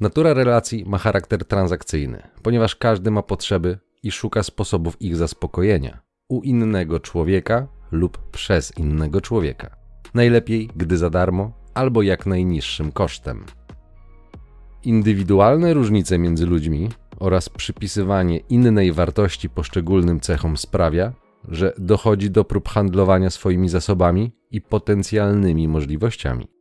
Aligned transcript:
Natura 0.00 0.34
relacji 0.34 0.84
ma 0.86 0.98
charakter 0.98 1.44
transakcyjny, 1.44 2.22
ponieważ 2.42 2.76
każdy 2.76 3.10
ma 3.10 3.22
potrzeby 3.22 3.78
i 4.02 4.10
szuka 4.10 4.42
sposobów 4.42 5.02
ich 5.02 5.16
zaspokojenia 5.16 6.00
u 6.28 6.42
innego 6.42 7.00
człowieka 7.00 7.66
lub 7.92 8.30
przez 8.30 8.78
innego 8.78 9.20
człowieka. 9.20 9.76
Najlepiej, 10.14 10.70
gdy 10.76 10.98
za 10.98 11.10
darmo 11.10 11.52
albo 11.74 12.02
jak 12.02 12.26
najniższym 12.26 12.92
kosztem. 12.92 13.44
Indywidualne 14.84 15.74
różnice 15.74 16.18
między 16.18 16.46
ludźmi 16.46 16.88
oraz 17.18 17.48
przypisywanie 17.48 18.38
innej 18.38 18.92
wartości 18.92 19.50
poszczególnym 19.50 20.20
cechom 20.20 20.56
sprawia, 20.56 21.12
że 21.48 21.72
dochodzi 21.78 22.30
do 22.30 22.44
prób 22.44 22.68
handlowania 22.68 23.30
swoimi 23.30 23.68
zasobami 23.68 24.32
i 24.50 24.60
potencjalnymi 24.60 25.68
możliwościami. 25.68 26.59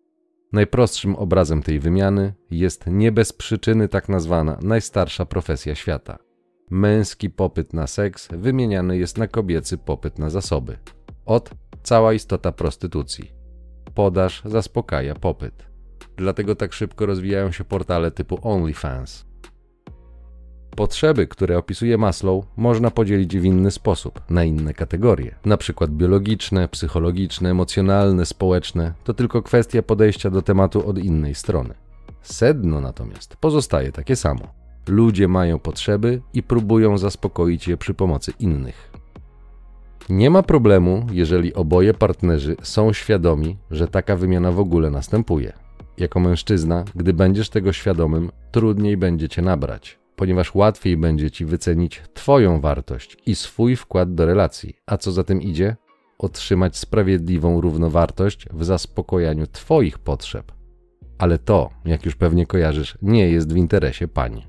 Najprostszym 0.53 1.15
obrazem 1.15 1.63
tej 1.63 1.79
wymiany 1.79 2.33
jest 2.51 2.87
nie 2.87 3.11
bez 3.11 3.33
przyczyny 3.33 3.87
tak 3.87 4.09
nazwana 4.09 4.57
najstarsza 4.61 5.25
profesja 5.25 5.75
świata. 5.75 6.17
Męski 6.69 7.29
popyt 7.29 7.73
na 7.73 7.87
seks 7.87 8.27
wymieniany 8.31 8.97
jest 8.97 9.17
na 9.17 9.27
kobiecy 9.27 9.77
popyt 9.77 10.19
na 10.19 10.29
zasoby. 10.29 10.77
Od 11.25 11.49
cała 11.83 12.13
istota 12.13 12.51
prostytucji. 12.51 13.31
Podaż 13.93 14.41
zaspokaja 14.45 15.15
popyt. 15.15 15.69
Dlatego 16.17 16.55
tak 16.55 16.73
szybko 16.73 17.05
rozwijają 17.05 17.51
się 17.51 17.63
portale 17.63 18.11
typu 18.11 18.39
OnlyFans. 18.41 19.28
Potrzeby, 20.75 21.27
które 21.27 21.57
opisuje 21.57 21.97
Maslow, 21.97 22.45
można 22.57 22.91
podzielić 22.91 23.37
w 23.37 23.45
inny 23.45 23.71
sposób, 23.71 24.21
na 24.29 24.43
inne 24.43 24.73
kategorie, 24.73 25.35
na 25.45 25.57
przykład 25.57 25.91
biologiczne, 25.91 26.67
psychologiczne, 26.67 27.51
emocjonalne, 27.51 28.25
społeczne. 28.25 28.93
To 29.03 29.13
tylko 29.13 29.41
kwestia 29.41 29.81
podejścia 29.81 30.29
do 30.29 30.41
tematu 30.41 30.87
od 30.89 30.97
innej 30.97 31.35
strony. 31.35 31.73
Sedno 32.21 32.81
natomiast 32.81 33.35
pozostaje 33.35 33.91
takie 33.91 34.15
samo. 34.15 34.47
Ludzie 34.87 35.27
mają 35.27 35.59
potrzeby 35.59 36.21
i 36.33 36.43
próbują 36.43 36.97
zaspokoić 36.97 37.67
je 37.67 37.77
przy 37.77 37.93
pomocy 37.93 38.33
innych. 38.39 38.91
Nie 40.09 40.29
ma 40.29 40.43
problemu, 40.43 41.07
jeżeli 41.11 41.53
oboje 41.53 41.93
partnerzy 41.93 42.55
są 42.61 42.93
świadomi, 42.93 43.57
że 43.71 43.87
taka 43.87 44.15
wymiana 44.15 44.51
w 44.51 44.59
ogóle 44.59 44.89
następuje. 44.89 45.53
Jako 45.97 46.19
mężczyzna, 46.19 46.85
gdy 46.95 47.13
będziesz 47.13 47.49
tego 47.49 47.73
świadomym, 47.73 48.31
trudniej 48.51 48.97
będzie 48.97 49.29
cię 49.29 49.41
nabrać, 49.41 49.98
ponieważ 50.19 50.55
łatwiej 50.55 50.97
będzie 50.97 51.31
ci 51.31 51.45
wycenić 51.45 52.03
Twoją 52.13 52.61
wartość 52.61 53.17
i 53.25 53.35
swój 53.35 53.75
wkład 53.75 54.15
do 54.15 54.25
relacji, 54.25 54.75
a 54.85 54.97
co 54.97 55.11
za 55.11 55.23
tym 55.23 55.41
idzie, 55.41 55.75
otrzymać 56.17 56.77
sprawiedliwą 56.77 57.61
równowartość 57.61 58.45
w 58.53 58.63
zaspokojaniu 58.63 59.47
Twoich 59.47 59.99
potrzeb. 59.99 60.51
Ale 61.17 61.37
to, 61.37 61.69
jak 61.85 62.05
już 62.05 62.15
pewnie 62.15 62.45
kojarzysz, 62.45 62.97
nie 63.01 63.29
jest 63.29 63.53
w 63.53 63.57
interesie 63.57 64.07
pań. 64.07 64.43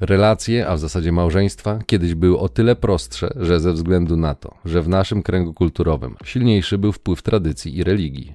Relacje, 0.00 0.68
a 0.68 0.76
w 0.76 0.80
zasadzie 0.80 1.12
małżeństwa, 1.12 1.78
kiedyś 1.86 2.14
były 2.14 2.38
o 2.38 2.48
tyle 2.48 2.76
prostsze, 2.76 3.30
że 3.36 3.60
ze 3.60 3.72
względu 3.72 4.16
na 4.16 4.34
to, 4.34 4.54
że 4.64 4.82
w 4.82 4.88
naszym 4.88 5.22
kręgu 5.22 5.54
kulturowym 5.54 6.16
silniejszy 6.24 6.78
był 6.78 6.92
wpływ 6.92 7.22
tradycji 7.22 7.76
i 7.76 7.84
religii. 7.84 8.32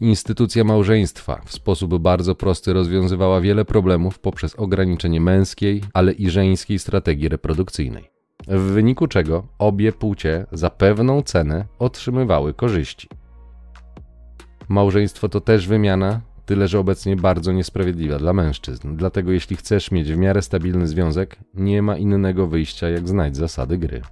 Instytucja 0.00 0.64
małżeństwa 0.64 1.40
w 1.44 1.52
sposób 1.52 1.98
bardzo 1.98 2.34
prosty 2.34 2.72
rozwiązywała 2.72 3.40
wiele 3.40 3.64
problemów 3.64 4.18
poprzez 4.18 4.54
ograniczenie 4.54 5.20
męskiej, 5.20 5.82
ale 5.94 6.12
i 6.12 6.30
żeńskiej 6.30 6.78
strategii 6.78 7.28
reprodukcyjnej. 7.28 8.10
W 8.48 8.60
wyniku 8.60 9.06
czego 9.06 9.46
obie 9.58 9.92
płcie 9.92 10.46
za 10.52 10.70
pewną 10.70 11.22
cenę 11.22 11.64
otrzymywały 11.78 12.54
korzyści. 12.54 13.08
Małżeństwo 14.68 15.28
to 15.28 15.40
też 15.40 15.68
wymiana, 15.68 16.20
tyle 16.46 16.68
że 16.68 16.78
obecnie 16.78 17.16
bardzo 17.16 17.52
niesprawiedliwa 17.52 18.18
dla 18.18 18.32
mężczyzn. 18.32 18.96
Dlatego 18.96 19.32
jeśli 19.32 19.56
chcesz 19.56 19.90
mieć 19.90 20.12
w 20.12 20.16
miarę 20.16 20.42
stabilny 20.42 20.86
związek, 20.86 21.36
nie 21.54 21.82
ma 21.82 21.96
innego 21.96 22.46
wyjścia 22.46 22.88
jak 22.88 23.08
znać 23.08 23.36
zasady 23.36 23.78
gry. 23.78 24.02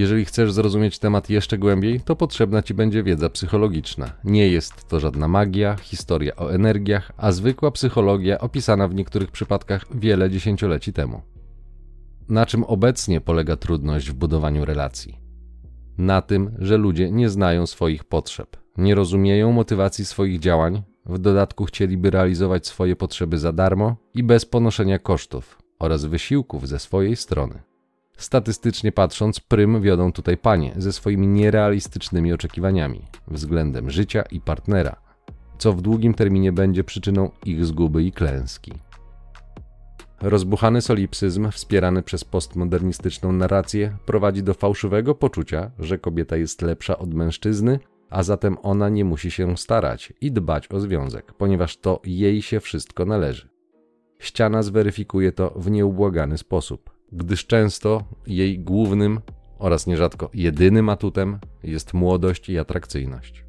Jeżeli 0.00 0.24
chcesz 0.24 0.52
zrozumieć 0.52 0.98
temat 0.98 1.30
jeszcze 1.30 1.58
głębiej, 1.58 2.00
to 2.00 2.16
potrzebna 2.16 2.62
ci 2.62 2.74
będzie 2.74 3.02
wiedza 3.02 3.30
psychologiczna. 3.30 4.12
Nie 4.24 4.48
jest 4.48 4.88
to 4.88 5.00
żadna 5.00 5.28
magia, 5.28 5.76
historia 5.76 6.36
o 6.36 6.52
energiach, 6.52 7.12
a 7.16 7.32
zwykła 7.32 7.70
psychologia 7.70 8.38
opisana 8.38 8.88
w 8.88 8.94
niektórych 8.94 9.30
przypadkach 9.30 9.84
wiele 9.94 10.30
dziesięcioleci 10.30 10.92
temu. 10.92 11.22
Na 12.28 12.46
czym 12.46 12.64
obecnie 12.64 13.20
polega 13.20 13.56
trudność 13.56 14.10
w 14.10 14.14
budowaniu 14.14 14.64
relacji? 14.64 15.18
Na 15.98 16.22
tym, 16.22 16.56
że 16.58 16.76
ludzie 16.76 17.10
nie 17.10 17.30
znają 17.30 17.66
swoich 17.66 18.04
potrzeb, 18.04 18.56
nie 18.76 18.94
rozumieją 18.94 19.52
motywacji 19.52 20.04
swoich 20.04 20.38
działań, 20.38 20.82
w 21.06 21.18
dodatku 21.18 21.64
chcieliby 21.64 22.10
realizować 22.10 22.66
swoje 22.66 22.96
potrzeby 22.96 23.38
za 23.38 23.52
darmo 23.52 23.96
i 24.14 24.22
bez 24.22 24.44
ponoszenia 24.44 24.98
kosztów 24.98 25.58
oraz 25.78 26.04
wysiłków 26.04 26.68
ze 26.68 26.78
swojej 26.78 27.16
strony. 27.16 27.69
Statystycznie 28.20 28.92
patrząc, 28.92 29.40
prym 29.40 29.80
wiodą 29.80 30.12
tutaj 30.12 30.36
panie 30.36 30.74
ze 30.76 30.92
swoimi 30.92 31.26
nierealistycznymi 31.26 32.32
oczekiwaniami 32.32 33.02
względem 33.28 33.90
życia 33.90 34.22
i 34.22 34.40
partnera, 34.40 34.96
co 35.58 35.72
w 35.72 35.82
długim 35.82 36.14
terminie 36.14 36.52
będzie 36.52 36.84
przyczyną 36.84 37.30
ich 37.46 37.66
zguby 37.66 38.02
i 38.02 38.12
klęski. 38.12 38.72
Rozbuchany 40.22 40.82
solipsyzm, 40.82 41.50
wspierany 41.50 42.02
przez 42.02 42.24
postmodernistyczną 42.24 43.32
narrację, 43.32 43.96
prowadzi 44.06 44.42
do 44.42 44.54
fałszywego 44.54 45.14
poczucia, 45.14 45.70
że 45.78 45.98
kobieta 45.98 46.36
jest 46.36 46.62
lepsza 46.62 46.98
od 46.98 47.14
mężczyzny, 47.14 47.78
a 48.10 48.22
zatem 48.22 48.56
ona 48.62 48.88
nie 48.88 49.04
musi 49.04 49.30
się 49.30 49.56
starać 49.56 50.12
i 50.20 50.32
dbać 50.32 50.68
o 50.72 50.80
związek, 50.80 51.32
ponieważ 51.32 51.76
to 51.76 52.00
jej 52.04 52.42
się 52.42 52.60
wszystko 52.60 53.06
należy. 53.06 53.48
Ściana 54.18 54.62
zweryfikuje 54.62 55.32
to 55.32 55.50
w 55.56 55.70
nieubłagany 55.70 56.38
sposób 56.38 56.99
gdyż 57.12 57.46
często 57.46 58.04
jej 58.26 58.58
głównym 58.58 59.20
oraz 59.58 59.86
nierzadko 59.86 60.30
jedynym 60.34 60.88
atutem 60.88 61.38
jest 61.62 61.94
młodość 61.94 62.48
i 62.48 62.58
atrakcyjność. 62.58 63.44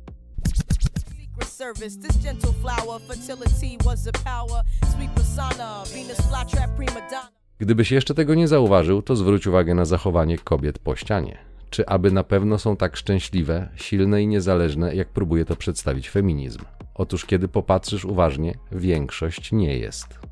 Gdybyś 7.58 7.92
jeszcze 7.92 8.14
tego 8.14 8.36
nie 8.36 8.48
zauważył, 8.48 9.02
to 9.02 9.16
zwróć 9.16 9.48
uwagę 9.48 9.76
na 9.76 9.86
zachowanie 9.86 10.38
kobiet 10.38 10.80
po 10.80 10.96
ścianie. 10.96 11.38
Czy 11.70 11.88
aby 11.88 12.12
na 12.12 12.24
pewno 12.24 12.60
są 12.60 12.76
tak 12.76 12.96
szczęśliwe, 12.96 13.70
silne 13.76 14.24
i 14.24 14.28
niezależne, 14.28 14.96
jak 14.96 15.10
próbuje 15.10 15.46
to 15.46 15.56
przedstawić 15.56 16.10
feminizm? 16.10 16.60
Otóż, 16.96 17.26
kiedy 17.26 17.48
popatrzysz 17.48 18.06
uważnie, 18.06 18.56
większość 18.72 19.52
nie 19.52 19.78
jest. 19.78 20.31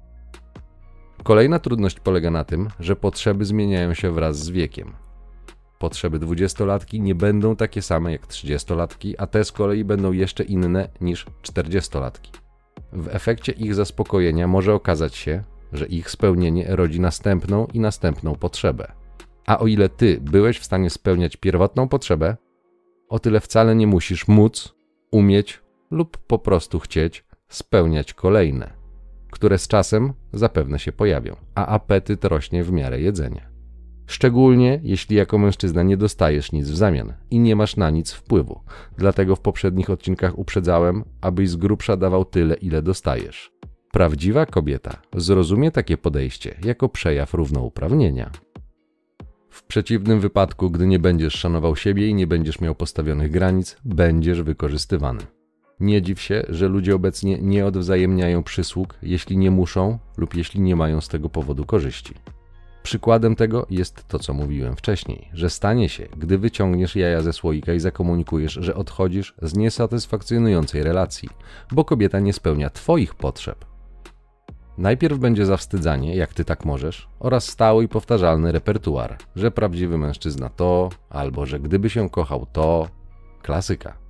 Kolejna 1.23 1.59
trudność 1.59 1.99
polega 1.99 2.31
na 2.31 2.43
tym, 2.43 2.67
że 2.79 2.95
potrzeby 2.95 3.45
zmieniają 3.45 3.93
się 3.93 4.11
wraz 4.11 4.39
z 4.39 4.49
wiekiem. 4.49 4.93
Potrzeby 5.79 6.19
dwudziestolatki 6.19 7.01
nie 7.01 7.15
będą 7.15 7.55
takie 7.55 7.81
same 7.81 8.11
jak 8.11 8.27
trzydziestolatki, 8.27 9.17
a 9.17 9.27
te 9.27 9.45
z 9.45 9.51
kolei 9.51 9.83
będą 9.83 10.11
jeszcze 10.11 10.43
inne 10.43 10.89
niż 11.01 11.25
czterdziestolatki. 11.41 12.31
W 12.93 13.07
efekcie 13.07 13.51
ich 13.51 13.75
zaspokojenia 13.75 14.47
może 14.47 14.73
okazać 14.73 15.15
się, 15.15 15.43
że 15.73 15.85
ich 15.85 16.11
spełnienie 16.11 16.65
rodzi 16.69 16.99
następną 16.99 17.67
i 17.73 17.79
następną 17.79 18.35
potrzebę. 18.35 18.91
A 19.45 19.59
o 19.59 19.67
ile 19.67 19.89
ty 19.89 20.19
byłeś 20.21 20.59
w 20.59 20.65
stanie 20.65 20.89
spełniać 20.89 21.37
pierwotną 21.37 21.87
potrzebę, 21.87 22.37
o 23.09 23.19
tyle 23.19 23.39
wcale 23.39 23.75
nie 23.75 23.87
musisz 23.87 24.27
móc, 24.27 24.75
umieć 25.11 25.61
lub 25.91 26.17
po 26.17 26.39
prostu 26.39 26.79
chcieć 26.79 27.25
spełniać 27.49 28.13
kolejne 28.13 28.78
które 29.31 29.57
z 29.57 29.67
czasem 29.67 30.13
zapewne 30.33 30.79
się 30.79 30.91
pojawią, 30.91 31.35
a 31.55 31.65
apetyt 31.65 32.25
rośnie 32.25 32.63
w 32.63 32.71
miarę 32.71 33.01
jedzenia. 33.01 33.49
Szczególnie 34.09 34.79
jeśli 34.83 35.15
jako 35.15 35.37
mężczyzna 35.37 35.83
nie 35.83 35.97
dostajesz 35.97 36.51
nic 36.51 36.69
w 36.69 36.75
zamian 36.75 37.13
i 37.31 37.39
nie 37.39 37.55
masz 37.55 37.77
na 37.77 37.89
nic 37.89 38.11
wpływu. 38.11 38.59
Dlatego 38.97 39.35
w 39.35 39.41
poprzednich 39.41 39.89
odcinkach 39.89 40.39
uprzedzałem, 40.39 41.03
abyś 41.21 41.49
z 41.49 41.55
grubsza 41.55 41.97
dawał 41.97 42.25
tyle, 42.25 42.55
ile 42.55 42.81
dostajesz. 42.81 43.51
Prawdziwa 43.91 44.45
kobieta 44.45 45.01
zrozumie 45.15 45.71
takie 45.71 45.97
podejście 45.97 46.55
jako 46.63 46.89
przejaw 46.89 47.33
równouprawnienia. 47.33 48.31
W 49.49 49.63
przeciwnym 49.63 50.19
wypadku, 50.19 50.71
gdy 50.71 50.87
nie 50.87 50.99
będziesz 50.99 51.33
szanował 51.33 51.75
siebie 51.75 52.07
i 52.07 52.13
nie 52.13 52.27
będziesz 52.27 52.61
miał 52.61 52.75
postawionych 52.75 53.31
granic, 53.31 53.77
będziesz 53.85 54.41
wykorzystywany. 54.41 55.38
Nie 55.79 56.01
dziw 56.01 56.21
się, 56.21 56.43
że 56.49 56.67
ludzie 56.67 56.95
obecnie 56.95 57.37
nie 57.41 57.65
odwzajemniają 57.65 58.43
przysług, 58.43 58.95
jeśli 59.01 59.37
nie 59.37 59.51
muszą 59.51 59.99
lub 60.17 60.35
jeśli 60.35 60.61
nie 60.61 60.75
mają 60.75 61.01
z 61.01 61.07
tego 61.07 61.29
powodu 61.29 61.65
korzyści. 61.65 62.13
Przykładem 62.83 63.35
tego 63.35 63.65
jest 63.69 64.07
to, 64.07 64.19
co 64.19 64.33
mówiłem 64.33 64.75
wcześniej, 64.75 65.29
że 65.33 65.49
stanie 65.49 65.89
się, 65.89 66.07
gdy 66.17 66.37
wyciągniesz 66.37 66.95
jaja 66.95 67.21
ze 67.21 67.33
słoika 67.33 67.73
i 67.73 67.79
zakomunikujesz, 67.79 68.53
że 68.53 68.75
odchodzisz 68.75 69.35
z 69.41 69.53
niesatysfakcjonującej 69.53 70.83
relacji, 70.83 71.29
bo 71.71 71.85
kobieta 71.85 72.19
nie 72.19 72.33
spełnia 72.33 72.69
Twoich 72.69 73.15
potrzeb. 73.15 73.65
Najpierw 74.77 75.19
będzie 75.19 75.45
zawstydzanie, 75.45 76.15
jak 76.15 76.33
ty 76.33 76.45
tak 76.45 76.65
możesz, 76.65 77.07
oraz 77.19 77.47
stały 77.47 77.83
i 77.83 77.87
powtarzalny 77.87 78.51
repertuar, 78.51 79.17
że 79.35 79.51
prawdziwy 79.51 79.97
mężczyzna 79.97 80.49
to, 80.49 80.89
albo 81.09 81.45
że 81.45 81.59
gdyby 81.59 81.89
się 81.89 82.09
kochał 82.09 82.45
to, 82.53 82.87
klasyka. 83.41 84.08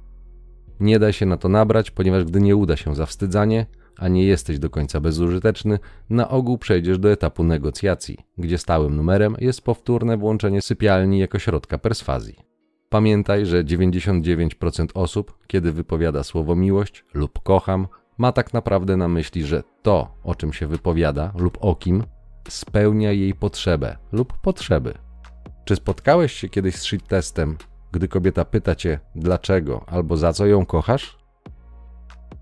Nie 0.80 1.00
da 1.00 1.12
się 1.12 1.26
na 1.26 1.38
to 1.38 1.50
nabrać, 1.50 1.92
ponieważ 1.92 2.24
gdy 2.24 2.42
nie 2.42 2.56
uda 2.56 2.78
się 2.78 2.96
zawstydzanie, 2.96 3.66
a 3.98 4.08
nie 4.08 4.24
jesteś 4.26 4.60
do 4.60 4.70
końca 4.70 5.00
bezużyteczny, 5.00 5.80
na 6.10 6.30
ogół 6.30 6.58
przejdziesz 6.58 7.00
do 7.00 7.12
etapu 7.12 7.44
negocjacji, 7.44 8.18
gdzie 8.38 8.58
stałym 8.58 8.96
numerem 8.96 9.36
jest 9.40 9.62
powtórne 9.62 10.18
włączenie 10.18 10.62
sypialni 10.62 11.20
jako 11.20 11.40
środka 11.40 11.78
perswazji. 11.78 12.36
Pamiętaj, 12.90 13.46
że 13.46 13.64
99% 13.64 14.88
osób, 14.94 15.38
kiedy 15.48 15.72
wypowiada 15.72 16.24
słowo 16.24 16.56
miłość 16.56 17.06
lub 17.14 17.40
kocham, 17.44 17.88
ma 18.18 18.32
tak 18.32 18.54
naprawdę 18.54 18.98
na 18.98 19.08
myśli, 19.08 19.44
że 19.44 19.64
to, 19.82 20.16
o 20.24 20.36
czym 20.36 20.54
się 20.54 20.68
wypowiada 20.68 21.32
lub 21.36 21.58
o 21.62 21.76
kim, 21.76 22.04
spełnia 22.50 23.12
jej 23.12 23.34
potrzebę 23.34 23.98
lub 24.12 24.34
potrzeby. 24.38 24.94
Czy 25.66 25.76
spotkałeś 25.76 26.34
się 26.34 26.50
kiedyś 26.50 26.76
z 26.76 26.84
shit 26.84 27.08
testem, 27.08 27.58
gdy 27.92 28.08
kobieta 28.08 28.46
pyta 28.46 28.76
cię 28.76 29.00
dlaczego 29.16 29.84
albo 29.88 30.18
za 30.18 30.34
co 30.34 30.46
ją 30.46 30.66
kochasz? 30.66 31.20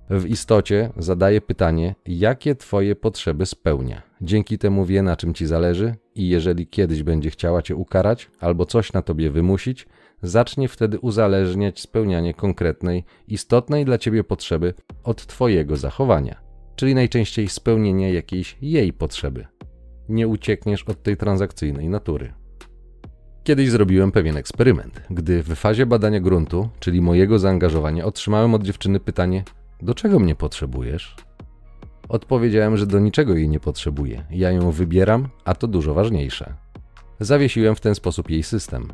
W 0.09 0.25
istocie 0.25 0.89
zadaje 0.97 1.41
pytanie, 1.41 1.95
jakie 2.05 2.55
twoje 2.55 2.95
potrzeby 2.95 3.45
spełnia. 3.45 4.01
Dzięki 4.21 4.57
temu 4.57 4.85
wie, 4.85 5.01
na 5.01 5.15
czym 5.15 5.33
ci 5.33 5.47
zależy, 5.47 5.95
i 6.15 6.29
jeżeli 6.29 6.67
kiedyś 6.67 7.03
będzie 7.03 7.29
chciała 7.29 7.61
cię 7.61 7.75
ukarać 7.75 8.29
albo 8.39 8.65
coś 8.65 8.94
na 8.94 9.01
tobie 9.01 9.31
wymusić, 9.31 9.88
zacznie 10.21 10.67
wtedy 10.67 10.99
uzależniać 10.99 11.79
spełnianie 11.79 12.33
konkretnej, 12.33 13.05
istotnej 13.27 13.85
dla 13.85 13.97
ciebie 13.97 14.23
potrzeby 14.23 14.73
od 15.03 15.25
twojego 15.25 15.77
zachowania, 15.77 16.41
czyli 16.75 16.95
najczęściej 16.95 17.50
spełnienia 17.50 18.09
jakiejś 18.09 18.57
jej 18.61 18.93
potrzeby. 18.93 19.47
Nie 20.09 20.27
uciekniesz 20.27 20.83
od 20.83 21.03
tej 21.03 21.17
transakcyjnej 21.17 21.89
natury. 21.89 22.33
Kiedyś 23.47 23.69
zrobiłem 23.69 24.11
pewien 24.11 24.38
eksperyment, 24.38 25.01
gdy 25.09 25.44
w 25.44 25.55
fazie 25.55 25.85
badania 25.85 26.19
gruntu, 26.19 26.69
czyli 26.79 27.01
mojego 27.01 27.39
zaangażowania, 27.39 28.05
otrzymałem 28.05 28.53
od 28.53 28.63
dziewczyny 28.63 28.99
pytanie: 28.99 29.44
Do 29.81 29.94
czego 29.94 30.19
mnie 30.19 30.35
potrzebujesz? 30.35 31.15
Odpowiedziałem, 32.09 32.77
że 32.77 32.88
do 32.88 32.99
niczego 32.99 33.35
jej 33.35 33.49
nie 33.49 33.59
potrzebuję. 33.59 34.25
Ja 34.31 34.51
ją 34.51 34.71
wybieram, 34.71 35.27
a 35.45 35.55
to 35.55 35.67
dużo 35.67 35.94
ważniejsze. 35.94 36.53
Zawiesiłem 37.19 37.75
w 37.75 37.81
ten 37.81 37.95
sposób 37.95 38.29
jej 38.29 38.44
system. 38.44 38.88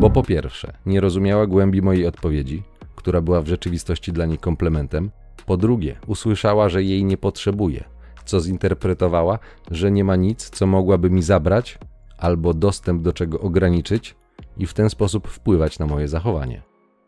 Bo 0.00 0.10
po 0.10 0.22
pierwsze, 0.22 0.72
nie 0.86 1.00
rozumiała 1.00 1.46
głębi 1.46 1.82
mojej 1.82 2.06
odpowiedzi, 2.06 2.62
która 2.96 3.20
była 3.20 3.42
w 3.42 3.48
rzeczywistości 3.48 4.12
dla 4.12 4.26
niej 4.26 4.38
komplementem. 4.38 5.10
Po 5.46 5.56
drugie, 5.56 5.96
usłyszała, 6.06 6.68
że 6.68 6.82
jej 6.82 7.04
nie 7.04 7.16
potrzebuje, 7.16 7.84
co 8.24 8.40
zinterpretowała, 8.40 9.38
że 9.70 9.90
nie 9.90 10.04
ma 10.04 10.16
nic, 10.16 10.50
co 10.50 10.66
mogłaby 10.66 11.10
mi 11.10 11.22
zabrać, 11.22 11.78
albo 12.18 12.54
dostęp 12.54 13.02
do 13.02 13.12
czego 13.12 13.40
ograniczyć 13.40 14.16
i 14.56 14.66
w 14.66 14.74
ten 14.74 14.90
sposób 14.90 15.28
wpływać 15.28 15.78
na 15.78 15.86
moje 15.86 16.08
zachowanie. 16.08 16.62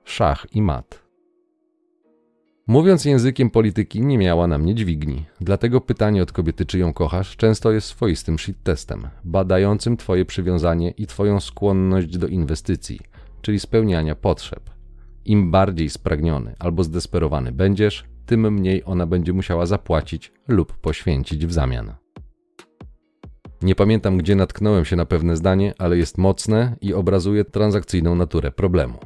Szach 0.05 0.46
i 0.52 0.62
mat. 0.62 1.08
Mówiąc 2.66 3.05
językiem 3.05 3.50
polityki, 3.50 4.00
nie 4.00 4.19
miała 4.19 4.46
na 4.46 4.58
mnie 4.58 4.75
dźwigni. 4.75 5.25
Dlatego 5.40 5.81
pytanie 5.81 6.22
od 6.22 6.32
kobiety, 6.32 6.66
czy 6.66 6.78
ją 6.78 6.93
kochasz, 6.93 7.37
często 7.37 7.72
jest 7.72 7.87
swoistym 7.87 8.38
shit 8.38 8.62
testem, 8.62 9.08
badającym 9.25 9.96
Twoje 9.96 10.25
przywiązanie 10.25 10.90
i 10.90 11.06
Twoją 11.06 11.40
skłonność 11.40 12.19
do 12.19 12.26
inwestycji, 12.26 13.00
czyli 13.43 13.60
spełniania 13.60 14.14
potrzeb. 14.14 14.70
Im 15.25 15.50
bardziej 15.50 15.90
spragniony 15.90 16.55
albo 16.58 16.84
zdesperowany 16.84 17.52
będziesz, 17.52 18.05
tym 18.26 18.55
mniej 18.55 18.82
ona 18.84 19.06
będzie 19.06 19.32
musiała 19.32 19.66
zapłacić 19.66 20.32
lub 20.49 20.78
poświęcić 20.78 21.46
w 21.46 21.52
zamian. 21.52 21.94
Nie 23.62 23.75
pamiętam, 23.75 24.19
gdzie 24.19 24.37
natknąłem 24.37 24.84
się 24.84 24.96
na 24.96 25.05
pewne 25.05 25.37
zdanie, 25.37 25.75
ale 25.78 25.96
jest 25.96 26.19
mocne 26.19 26.76
i 26.81 26.94
obrazuje 26.94 27.44
transakcyjną 27.44 28.14
naturę 28.14 28.50
problemu. 28.50 28.99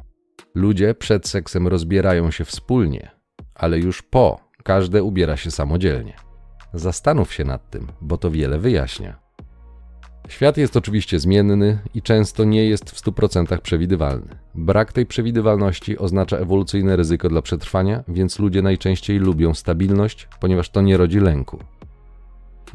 Ludzie 0.55 0.95
przed 0.95 1.29
seksem 1.29 1.69
rozbierają 1.69 2.31
się 2.31 2.45
wspólnie, 2.45 3.11
ale 3.55 3.79
już 3.79 4.03
po 4.03 4.41
każde 4.65 5.03
ubiera 5.03 5.37
się 5.37 5.51
samodzielnie. 5.51 6.17
Zastanów 6.75 7.35
się 7.35 7.45
nad 7.45 7.71
tym, 7.71 7.87
bo 8.01 8.19
to 8.19 8.31
wiele 8.31 8.59
wyjaśnia. 8.59 9.23
Świat 10.29 10.57
jest 10.57 10.77
oczywiście 10.77 11.19
zmienny 11.19 11.79
i 11.95 12.03
często 12.03 12.45
nie 12.45 12.65
jest 12.65 12.91
w 12.91 13.03
100% 13.03 13.59
przewidywalny. 13.59 14.29
Brak 14.55 14.93
tej 14.93 15.07
przewidywalności 15.07 15.99
oznacza 15.99 16.37
ewolucyjne 16.37 16.97
ryzyko 16.97 17.29
dla 17.29 17.43
przetrwania, 17.43 18.05
więc 18.09 18.39
ludzie 18.39 18.63
najczęściej 18.63 19.19
lubią 19.19 19.55
stabilność, 19.55 20.29
ponieważ 20.41 20.71
to 20.71 20.83
nie 20.83 20.97
rodzi 20.97 21.21
lęku. 21.21 21.59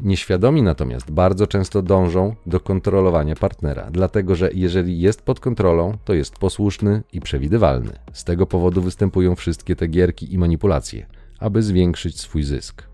Nieświadomi 0.00 0.62
natomiast 0.62 1.10
bardzo 1.10 1.46
często 1.46 1.82
dążą 1.82 2.34
do 2.46 2.60
kontrolowania 2.60 3.34
partnera, 3.34 3.88
dlatego 3.90 4.34
że 4.34 4.50
jeżeli 4.54 5.00
jest 5.00 5.22
pod 5.22 5.40
kontrolą, 5.40 5.92
to 6.04 6.14
jest 6.14 6.38
posłuszny 6.38 7.02
i 7.12 7.20
przewidywalny. 7.20 7.92
Z 8.12 8.24
tego 8.24 8.46
powodu 8.46 8.82
występują 8.82 9.36
wszystkie 9.36 9.76
te 9.76 9.86
gierki 9.88 10.34
i 10.34 10.38
manipulacje, 10.38 11.06
aby 11.38 11.62
zwiększyć 11.62 12.20
swój 12.20 12.42
zysk. 12.42 12.88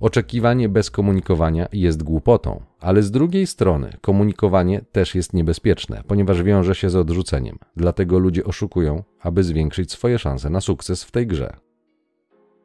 Oczekiwanie 0.00 0.68
bez 0.68 0.90
komunikowania 0.90 1.68
jest 1.72 2.02
głupotą, 2.02 2.62
ale 2.80 3.02
z 3.02 3.10
drugiej 3.10 3.46
strony 3.46 3.92
komunikowanie 4.00 4.84
też 4.92 5.14
jest 5.14 5.32
niebezpieczne, 5.32 6.02
ponieważ 6.06 6.42
wiąże 6.42 6.74
się 6.74 6.90
z 6.90 6.96
odrzuceniem. 6.96 7.58
Dlatego 7.76 8.18
ludzie 8.18 8.44
oszukują, 8.44 9.02
aby 9.20 9.44
zwiększyć 9.44 9.92
swoje 9.92 10.18
szanse 10.18 10.50
na 10.50 10.60
sukces 10.60 11.04
w 11.04 11.10
tej 11.10 11.26
grze. 11.26 11.56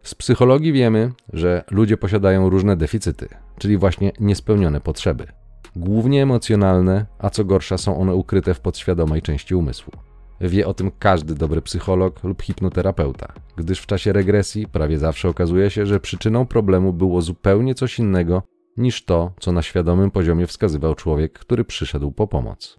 Z 0.04 0.16
psychologii 0.16 0.74
wiemy, 0.74 1.12
że 1.34 1.64
ludzie 1.72 1.98
posiadają 1.98 2.50
różne 2.50 2.78
deficyty, 2.78 3.28
czyli 3.58 3.78
właśnie 3.78 4.12
niespełnione 4.20 4.82
potrzeby. 4.82 5.28
Głównie 5.76 6.24
emocjonalne, 6.24 7.06
a 7.20 7.30
co 7.30 7.46
gorsza 7.46 7.78
są 7.78 7.98
one 7.98 8.16
ukryte 8.16 8.54
w 8.54 8.60
podświadomej 8.60 9.22
części 9.22 9.56
umysłu. 9.56 9.94
Wie 10.42 10.68
o 10.68 10.74
tym 10.74 10.92
każdy 11.00 11.36
dobry 11.36 11.62
psycholog 11.62 12.24
lub 12.24 12.42
hipnoterapeuta, 12.42 13.34
gdyż 13.58 13.80
w 13.80 13.86
czasie 13.86 14.14
regresji 14.14 14.68
prawie 14.68 15.00
zawsze 15.00 15.30
okazuje 15.30 15.70
się, 15.70 15.86
że 15.86 16.00
przyczyną 16.00 16.46
problemu 16.46 16.94
było 16.94 17.22
zupełnie 17.22 17.76
coś 17.76 18.00
innego 18.00 18.44
niż 18.78 19.06
to, 19.06 19.32
co 19.40 19.52
na 19.52 19.62
świadomym 19.62 20.12
poziomie 20.12 20.48
wskazywał 20.48 20.96
człowiek, 20.96 21.40
który 21.40 21.66
przyszedł 21.66 22.12
po 22.12 22.28
pomoc. 22.28 22.78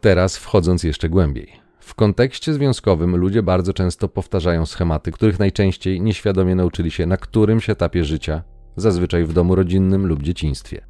Teraz 0.00 0.36
wchodząc 0.36 0.84
jeszcze 0.84 1.08
głębiej. 1.08 1.61
W 1.82 1.94
kontekście 1.94 2.54
związkowym 2.54 3.16
ludzie 3.16 3.42
bardzo 3.42 3.72
często 3.72 4.08
powtarzają 4.08 4.66
schematy, 4.66 5.12
których 5.12 5.38
najczęściej 5.38 6.00
nieświadomie 6.00 6.54
nauczyli 6.54 6.90
się 6.90 7.06
na 7.06 7.16
którymś 7.16 7.70
etapie 7.70 8.04
życia, 8.04 8.42
zazwyczaj 8.76 9.24
w 9.24 9.32
domu 9.32 9.54
rodzinnym 9.54 10.06
lub 10.06 10.22
dzieciństwie. 10.22 10.86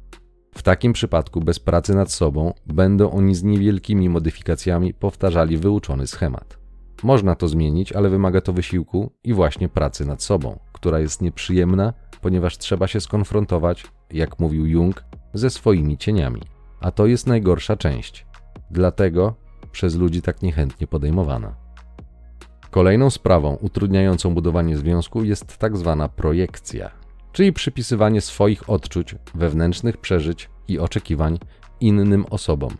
W 0.55 0.63
takim 0.63 0.93
przypadku 0.93 1.41
bez 1.41 1.59
pracy 1.59 1.95
nad 1.95 2.11
sobą 2.11 2.53
będą 2.65 3.11
oni 3.11 3.35
z 3.35 3.43
niewielkimi 3.43 4.09
modyfikacjami 4.09 4.93
powtarzali 4.93 5.57
wyuczony 5.57 6.07
schemat. 6.07 6.57
Można 7.03 7.35
to 7.35 7.47
zmienić, 7.47 7.93
ale 7.93 8.09
wymaga 8.09 8.41
to 8.41 8.53
wysiłku 8.53 9.11
i 9.23 9.33
właśnie 9.33 9.69
pracy 9.69 10.05
nad 10.05 10.23
sobą, 10.23 10.59
która 10.73 10.99
jest 10.99 11.21
nieprzyjemna, 11.21 11.93
ponieważ 12.21 12.57
trzeba 12.57 12.87
się 12.87 13.01
skonfrontować, 13.01 13.85
jak 14.11 14.39
mówił 14.39 14.65
Jung, 14.65 15.03
ze 15.33 15.49
swoimi 15.49 15.97
cieniami. 15.97 16.41
A 16.81 16.91
to 16.91 17.05
jest 17.05 17.27
najgorsza 17.27 17.77
część. 17.77 18.25
Dlatego 18.71 19.42
przez 19.71 19.95
ludzi 19.95 20.21
tak 20.21 20.41
niechętnie 20.41 20.87
podejmowana. 20.87 21.55
Kolejną 22.71 23.09
sprawą 23.09 23.55
utrudniającą 23.61 24.33
budowanie 24.33 24.77
związku 24.77 25.23
jest 25.23 25.57
tak 25.57 25.77
zwana 25.77 26.09
projekcja, 26.09 26.91
czyli 27.31 27.53
przypisywanie 27.53 28.21
swoich 28.21 28.69
odczuć, 28.69 29.15
wewnętrznych 29.35 29.97
przeżyć 29.97 30.49
i 30.67 30.79
oczekiwań 30.79 31.39
innym 31.79 32.25
osobom. 32.29 32.71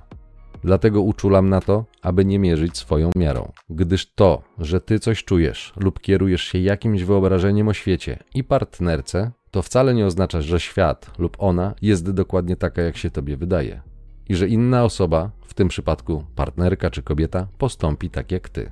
Dlatego 0.63 1.01
uczulam 1.01 1.49
na 1.49 1.61
to, 1.61 1.85
aby 2.01 2.25
nie 2.25 2.39
mierzyć 2.39 2.77
swoją 2.77 3.09
miarą, 3.15 3.51
gdyż 3.69 4.13
to, 4.13 4.43
że 4.57 4.81
ty 4.81 4.99
coś 4.99 5.23
czujesz 5.23 5.73
lub 5.75 5.99
kierujesz 5.99 6.43
się 6.43 6.59
jakimś 6.59 7.03
wyobrażeniem 7.03 7.67
o 7.67 7.73
świecie 7.73 8.23
i 8.35 8.43
partnerce, 8.43 9.31
to 9.51 9.61
wcale 9.61 9.93
nie 9.93 10.05
oznacza, 10.05 10.41
że 10.41 10.59
świat 10.59 11.19
lub 11.19 11.37
ona 11.39 11.75
jest 11.81 12.11
dokładnie 12.11 12.55
taka, 12.55 12.81
jak 12.81 12.97
się 12.97 13.09
tobie 13.09 13.37
wydaje 13.37 13.92
i 14.29 14.35
że 14.35 14.47
inna 14.47 14.83
osoba, 14.83 15.31
w 15.41 15.53
tym 15.53 15.67
przypadku 15.67 16.23
partnerka 16.35 16.89
czy 16.89 17.03
kobieta, 17.03 17.47
postąpi 17.57 18.09
tak 18.09 18.31
jak 18.31 18.49
ty. 18.49 18.71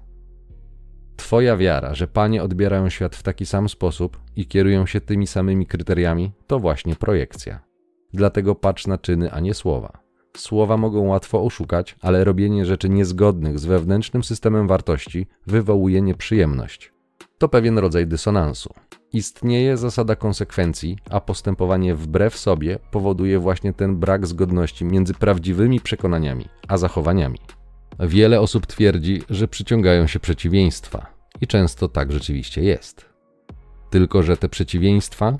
Twoja 1.16 1.58
wiara, 1.58 1.96
że 1.96 2.08
panie 2.08 2.44
odbierają 2.44 2.90
świat 2.90 3.16
w 3.16 3.24
taki 3.24 3.46
sam 3.46 3.70
sposób 3.70 4.20
i 4.36 4.46
kierują 4.46 4.86
się 4.86 5.02
tymi 5.02 5.28
samymi 5.28 5.66
kryteriami, 5.66 6.32
to 6.48 6.60
właśnie 6.60 6.96
projekcja. 6.96 7.60
Dlatego 8.14 8.56
patrz 8.56 8.88
na 8.88 8.98
czyny, 8.98 9.32
a 9.32 9.40
nie 9.40 9.54
słowa. 9.54 10.00
Słowa 10.38 10.78
mogą 10.78 11.08
łatwo 11.08 11.44
oszukać, 11.44 11.96
ale 12.02 12.24
robienie 12.24 12.66
rzeczy 12.66 12.90
niezgodnych 12.90 13.60
z 13.60 13.66
wewnętrznym 13.66 14.24
systemem 14.24 14.68
wartości 14.68 15.28
wywołuje 15.48 16.02
nieprzyjemność. 16.02 16.94
To 17.38 17.50
pewien 17.50 17.78
rodzaj 17.78 18.08
dysonansu. 18.08 18.74
Istnieje 19.14 19.78
zasada 19.78 20.16
konsekwencji, 20.16 20.98
a 21.10 21.22
postępowanie 21.22 21.96
wbrew 21.96 22.38
sobie 22.38 22.80
powoduje 22.92 23.40
właśnie 23.40 23.74
ten 23.74 23.96
brak 23.96 24.28
zgodności 24.28 24.86
między 24.86 25.14
prawdziwymi 25.14 25.80
przekonaniami 25.80 26.46
a 26.68 26.78
zachowaniami. 26.78 27.40
Wiele 28.00 28.42
osób 28.42 28.66
twierdzi, 28.66 29.22
że 29.30 29.48
przyciągają 29.48 30.08
się 30.08 30.20
przeciwieństwa, 30.20 31.22
i 31.42 31.48
często 31.48 31.88
tak 31.88 32.12
rzeczywiście 32.12 32.64
jest. 32.64 33.06
Tylko, 33.90 34.24
że 34.24 34.38
te 34.38 34.50
przeciwieństwa 34.50 35.38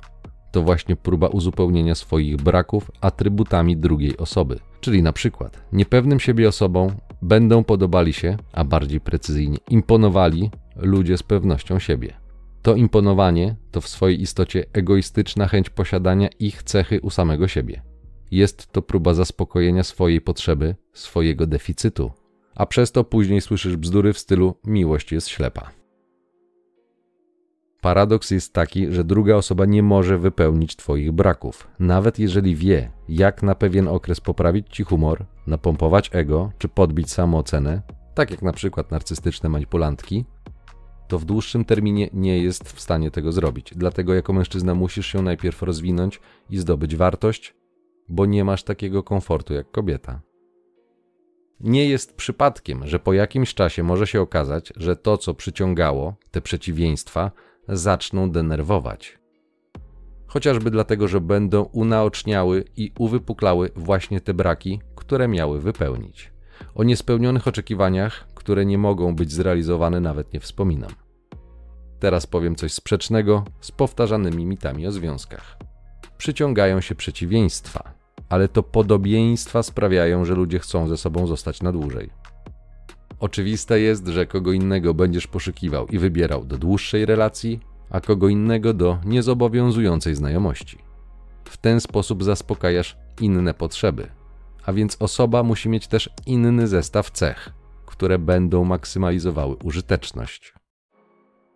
to 0.52 0.62
właśnie 0.62 0.96
próba 0.96 1.26
uzupełnienia 1.26 1.94
swoich 1.94 2.36
braków 2.36 2.90
atrybutami 3.00 3.76
drugiej 3.76 4.16
osoby. 4.16 4.58
Czyli 4.80 5.02
na 5.02 5.12
przykład 5.12 5.62
niepewnym 5.72 6.20
siebie 6.20 6.48
osobom 6.48 6.90
będą 7.22 7.64
podobali 7.64 8.12
się, 8.12 8.36
a 8.52 8.64
bardziej 8.64 9.00
precyzyjnie 9.00 9.58
imponowali 9.70 10.50
ludzie 10.76 11.16
z 11.16 11.22
pewnością 11.22 11.78
siebie. 11.78 12.14
To 12.62 12.74
imponowanie 12.74 13.56
to 13.70 13.80
w 13.80 13.88
swojej 13.88 14.22
istocie 14.22 14.64
egoistyczna 14.72 15.48
chęć 15.48 15.70
posiadania 15.70 16.28
ich 16.38 16.62
cechy 16.62 17.00
u 17.00 17.10
samego 17.10 17.48
siebie. 17.48 17.82
Jest 18.30 18.72
to 18.72 18.82
próba 18.82 19.14
zaspokojenia 19.14 19.82
swojej 19.82 20.20
potrzeby, 20.20 20.74
swojego 20.92 21.46
deficytu, 21.46 22.12
a 22.54 22.66
przez 22.66 22.92
to 22.92 23.04
później 23.04 23.40
słyszysz 23.40 23.76
bzdury 23.76 24.12
w 24.12 24.18
stylu 24.18 24.54
miłość 24.64 25.12
jest 25.12 25.28
ślepa. 25.28 25.70
Paradoks 27.80 28.30
jest 28.30 28.52
taki, 28.52 28.92
że 28.92 29.04
druga 29.04 29.34
osoba 29.36 29.64
nie 29.64 29.82
może 29.82 30.18
wypełnić 30.18 30.76
Twoich 30.76 31.12
braków, 31.12 31.68
nawet 31.78 32.18
jeżeli 32.18 32.56
wie, 32.56 32.90
jak 33.08 33.42
na 33.42 33.54
pewien 33.54 33.88
okres 33.88 34.20
poprawić 34.20 34.68
Ci 34.70 34.84
humor, 34.84 35.24
napompować 35.46 36.10
ego 36.12 36.52
czy 36.58 36.68
podbić 36.68 37.10
samoocenę, 37.10 37.82
tak 38.14 38.30
jak 38.30 38.42
na 38.42 38.52
przykład 38.52 38.90
narcystyczne 38.90 39.48
manipulantki, 39.48 40.24
to 41.12 41.18
w 41.18 41.24
dłuższym 41.24 41.64
terminie 41.64 42.10
nie 42.12 42.42
jest 42.42 42.72
w 42.72 42.80
stanie 42.80 43.10
tego 43.10 43.32
zrobić. 43.32 43.72
Dlatego 43.76 44.14
jako 44.14 44.32
mężczyzna 44.32 44.74
musisz 44.74 45.06
się 45.06 45.22
najpierw 45.22 45.62
rozwinąć 45.62 46.20
i 46.50 46.58
zdobyć 46.58 46.96
wartość, 46.96 47.54
bo 48.08 48.26
nie 48.26 48.44
masz 48.44 48.62
takiego 48.62 49.02
komfortu 49.02 49.54
jak 49.54 49.70
kobieta. 49.70 50.20
Nie 51.60 51.88
jest 51.88 52.16
przypadkiem, 52.16 52.86
że 52.86 52.98
po 52.98 53.12
jakimś 53.12 53.54
czasie 53.54 53.82
może 53.82 54.06
się 54.06 54.20
okazać, 54.20 54.72
że 54.76 54.96
to, 54.96 55.18
co 55.18 55.34
przyciągało, 55.34 56.14
te 56.30 56.40
przeciwieństwa, 56.40 57.30
zaczną 57.68 58.30
denerwować. 58.30 59.18
Chociażby 60.26 60.70
dlatego, 60.70 61.08
że 61.08 61.20
będą 61.20 61.62
unaoczniały 61.62 62.64
i 62.76 62.92
uwypuklały 62.98 63.70
właśnie 63.76 64.20
te 64.20 64.34
braki, 64.34 64.80
które 64.96 65.28
miały 65.28 65.60
wypełnić. 65.60 66.32
O 66.74 66.84
niespełnionych 66.84 67.48
oczekiwaniach, 67.48 68.28
które 68.34 68.64
nie 68.66 68.78
mogą 68.78 69.14
być 69.14 69.32
zrealizowane, 69.32 70.00
nawet 70.00 70.32
nie 70.32 70.40
wspominam. 70.40 70.90
Teraz 72.02 72.26
powiem 72.26 72.56
coś 72.56 72.72
sprzecznego 72.72 73.44
z 73.60 73.70
powtarzanymi 73.70 74.46
mitami 74.46 74.86
o 74.86 74.92
związkach. 74.92 75.58
Przyciągają 76.18 76.80
się 76.80 76.94
przeciwieństwa, 76.94 77.92
ale 78.28 78.48
to 78.48 78.62
podobieństwa 78.62 79.62
sprawiają, 79.62 80.24
że 80.24 80.34
ludzie 80.34 80.58
chcą 80.58 80.88
ze 80.88 80.96
sobą 80.96 81.26
zostać 81.26 81.62
na 81.62 81.72
dłużej. 81.72 82.10
Oczywiste 83.20 83.80
jest, 83.80 84.06
że 84.06 84.26
kogo 84.26 84.52
innego 84.52 84.94
będziesz 84.94 85.26
poszukiwał 85.26 85.86
i 85.86 85.98
wybierał 85.98 86.44
do 86.44 86.58
dłuższej 86.58 87.06
relacji, 87.06 87.60
a 87.90 88.00
kogo 88.00 88.28
innego 88.28 88.74
do 88.74 88.98
niezobowiązującej 89.04 90.14
znajomości. 90.14 90.78
W 91.44 91.56
ten 91.56 91.80
sposób 91.80 92.24
zaspokajasz 92.24 92.96
inne 93.20 93.54
potrzeby, 93.54 94.08
a 94.64 94.72
więc 94.72 94.96
osoba 95.00 95.42
musi 95.42 95.68
mieć 95.68 95.86
też 95.86 96.10
inny 96.26 96.68
zestaw 96.68 97.10
cech, 97.10 97.52
które 97.86 98.18
będą 98.18 98.64
maksymalizowały 98.64 99.56
użyteczność. 99.56 100.61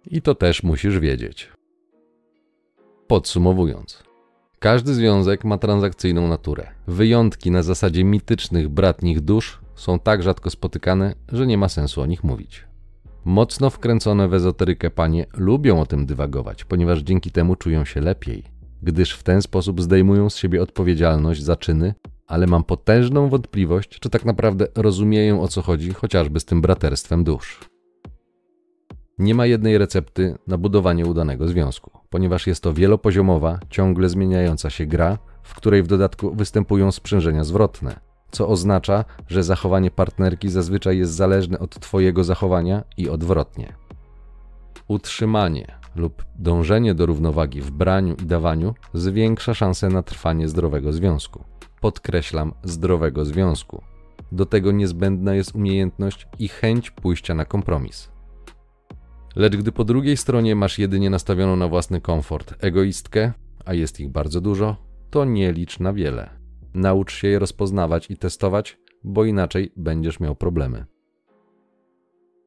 I 0.07 0.23
to 0.23 0.35
też 0.35 0.63
musisz 0.63 0.99
wiedzieć. 0.99 1.53
Podsumowując, 3.07 4.03
każdy 4.59 4.95
związek 4.95 5.45
ma 5.45 5.59
transakcyjną 5.59 6.29
naturę. 6.29 6.67
Wyjątki 6.87 7.51
na 7.51 7.63
zasadzie 7.63 8.05
mitycznych 8.05 8.69
bratnich 8.69 9.21
dusz 9.21 9.61
są 9.75 9.99
tak 9.99 10.23
rzadko 10.23 10.51
spotykane, 10.51 11.15
że 11.33 11.47
nie 11.47 11.59
ma 11.59 11.69
sensu 11.69 12.03
o 12.03 12.07
nich 12.07 12.25
mówić. 12.25 12.65
Mocno 13.25 13.71
wkręcone 13.71 14.29
w 14.29 14.35
ezoterykę 14.35 14.91
panie 14.91 15.27
lubią 15.37 15.81
o 15.81 15.87
tym 15.87 16.07
dywagować, 16.07 16.65
ponieważ 16.65 17.01
dzięki 17.01 17.31
temu 17.31 17.57
czują 17.57 17.85
się 17.85 18.01
lepiej, 18.01 18.45
gdyż 18.83 19.13
w 19.13 19.23
ten 19.23 19.43
sposób 19.43 19.83
zdejmują 19.83 20.31
z 20.31 20.37
siebie 20.37 20.63
odpowiedzialność 20.63 21.43
za 21.43 21.57
czyny, 21.57 21.95
ale 22.27 22.47
mam 22.47 22.65
potężną 22.65 23.29
wątpliwość, 23.29 23.89
czy 23.89 24.11
tak 24.11 24.25
naprawdę 24.25 24.67
rozumieją 24.75 25.43
o 25.43 25.49
co 25.49 25.63
chodzi 25.63 25.93
chociażby 25.93 26.41
z 26.41 26.45
tym 26.45 26.61
braterstwem 26.61 27.25
dusz. 27.25 27.76
Nie 29.19 29.35
ma 29.35 29.47
jednej 29.47 29.79
recepty 29.79 30.39
na 30.47 30.59
budowanie 30.59 31.07
udanego 31.07 31.49
związku, 31.49 31.91
ponieważ 32.11 32.47
jest 32.47 32.63
to 32.63 32.73
wielopoziomowa, 32.73 33.59
ciągle 33.71 34.09
zmieniająca 34.09 34.71
się 34.71 34.87
gra, 34.87 35.19
w 35.43 35.55
której 35.55 35.83
w 35.83 35.87
dodatku 35.87 36.35
występują 36.35 36.93
sprzężenia 36.93 37.45
zwrotne, 37.45 38.01
co 38.31 38.49
oznacza, 38.49 39.05
że 39.29 39.43
zachowanie 39.43 39.91
partnerki 39.91 40.49
zazwyczaj 40.49 40.99
jest 40.99 41.13
zależne 41.13 41.59
od 41.59 41.81
Twojego 41.81 42.25
zachowania 42.25 42.85
i 42.97 43.09
odwrotnie. 43.09 43.73
Utrzymanie 44.89 45.75
lub 45.95 46.25
dążenie 46.39 46.95
do 46.95 47.07
równowagi 47.07 47.61
w 47.61 47.71
braniu 47.71 48.15
i 48.23 48.27
dawaniu 48.27 48.75
zwiększa 48.95 49.55
szanse 49.55 49.89
na 49.89 50.03
trwanie 50.03 50.49
zdrowego 50.49 50.93
związku. 50.93 51.45
Podkreślam 51.81 52.53
zdrowego 52.65 53.25
związku. 53.25 53.83
Do 54.33 54.47
tego 54.47 54.73
niezbędna 54.73 55.35
jest 55.35 55.55
umiejętność 55.55 56.27
i 56.39 56.49
chęć 56.49 56.91
pójścia 56.91 57.35
na 57.35 57.45
kompromis. 57.45 58.16
Lecz 59.37 59.57
gdy 59.57 59.73
po 59.73 59.85
drugiej 59.85 60.17
stronie 60.17 60.57
masz 60.57 60.79
jedynie 60.79 61.11
nastawioną 61.11 61.57
na 61.57 61.69
własny 61.69 62.01
komfort 62.01 62.55
egoistkę, 62.65 63.33
a 63.65 63.75
jest 63.75 64.01
ich 64.01 64.09
bardzo 64.09 64.41
dużo, 64.41 64.77
to 65.11 65.25
nie 65.25 65.53
licz 65.53 65.81
na 65.81 65.93
wiele. 65.93 66.31
Naucz 66.75 67.13
się 67.13 67.29
je 67.29 67.39
rozpoznawać 67.39 68.11
i 68.11 68.17
testować, 68.17 68.79
bo 69.05 69.25
inaczej 69.25 69.73
będziesz 69.77 70.21
miał 70.21 70.37
problemy. 70.37 70.85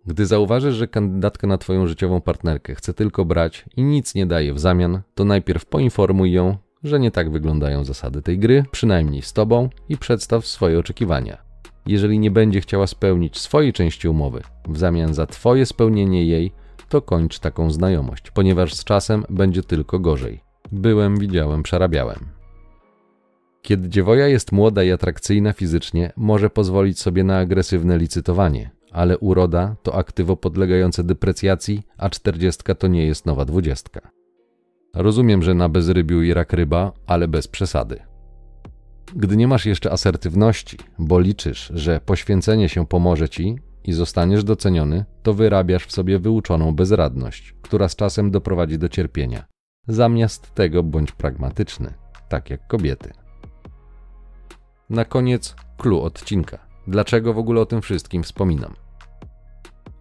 Gdy 0.05 0.25
zauważysz, 0.25 0.75
że 0.75 0.87
kandydatka 0.87 1.47
na 1.47 1.57
Twoją 1.57 1.87
życiową 1.87 2.21
partnerkę 2.21 2.75
chce 2.75 2.93
tylko 2.93 3.25
brać 3.25 3.65
i 3.77 3.83
nic 3.83 4.15
nie 4.15 4.25
daje 4.25 4.53
w 4.53 4.59
zamian, 4.59 5.01
to 5.15 5.25
najpierw 5.25 5.65
poinformuj 5.65 6.31
ją, 6.31 6.57
że 6.83 6.99
nie 6.99 7.11
tak 7.11 7.31
wyglądają 7.31 7.83
zasady 7.83 8.21
tej 8.21 8.39
gry, 8.39 8.63
przynajmniej 8.71 9.21
z 9.21 9.33
Tobą, 9.33 9.69
i 9.89 9.97
przedstaw 9.97 10.45
swoje 10.47 10.79
oczekiwania. 10.79 11.37
Jeżeli 11.85 12.19
nie 12.19 12.31
będzie 12.31 12.61
chciała 12.61 12.87
spełnić 12.87 13.37
swojej 13.37 13.73
części 13.73 14.07
umowy 14.07 14.41
w 14.67 14.77
zamian 14.77 15.13
za 15.13 15.25
Twoje 15.25 15.65
spełnienie 15.65 16.25
jej, 16.25 16.51
to 16.89 17.01
kończ 17.01 17.39
taką 17.39 17.71
znajomość, 17.71 18.31
ponieważ 18.31 18.73
z 18.73 18.83
czasem 18.83 19.25
będzie 19.29 19.63
tylko 19.63 19.99
gorzej. 19.99 20.41
Byłem, 20.71 21.17
widziałem, 21.17 21.63
przerabiałem. 21.63 22.19
Kiedy 23.61 23.89
dziewoja 23.89 24.27
jest 24.27 24.51
młoda 24.51 24.83
i 24.83 24.91
atrakcyjna 24.91 25.53
fizycznie, 25.53 26.13
może 26.17 26.49
pozwolić 26.49 26.99
sobie 26.99 27.23
na 27.23 27.37
agresywne 27.37 27.97
licytowanie, 27.97 28.71
ale 28.91 29.17
uroda 29.17 29.75
to 29.83 29.95
aktywo 29.95 30.37
podlegające 30.37 31.03
deprecjacji, 31.03 31.83
a 31.97 32.09
czterdziestka 32.09 32.75
to 32.75 32.87
nie 32.87 33.05
jest 33.05 33.25
nowa 33.25 33.45
dwudziestka. 33.45 34.11
Rozumiem, 34.95 35.43
że 35.43 35.53
na 35.53 35.69
bezrybiu 35.69 36.21
i 36.21 36.33
rak 36.33 36.53
ryba, 36.53 36.91
ale 37.07 37.27
bez 37.27 37.47
przesady. 37.47 37.99
Gdy 39.15 39.37
nie 39.37 39.47
masz 39.47 39.65
jeszcze 39.65 39.91
asertywności, 39.91 40.77
bo 40.99 41.19
liczysz, 41.19 41.71
że 41.75 41.99
poświęcenie 42.05 42.69
się 42.69 42.87
pomoże 42.87 43.29
ci 43.29 43.55
i 43.83 43.93
zostaniesz 43.93 44.43
doceniony, 44.43 45.05
to 45.23 45.33
wyrabiasz 45.33 45.85
w 45.85 45.91
sobie 45.91 46.19
wyuczoną 46.19 46.75
bezradność, 46.75 47.55
która 47.61 47.89
z 47.89 47.95
czasem 47.95 48.31
doprowadzi 48.31 48.77
do 48.77 48.89
cierpienia. 48.89 49.45
Zamiast 49.87 50.53
tego 50.53 50.83
bądź 50.83 51.11
pragmatyczny, 51.11 51.93
tak 52.29 52.49
jak 52.49 52.67
kobiety. 52.67 53.13
Na 54.89 55.05
koniec 55.05 55.55
clue 55.77 56.01
odcinka. 56.01 56.59
Dlaczego 56.87 57.33
w 57.33 57.37
ogóle 57.37 57.61
o 57.61 57.65
tym 57.65 57.81
wszystkim 57.81 58.23
wspominam? 58.23 58.73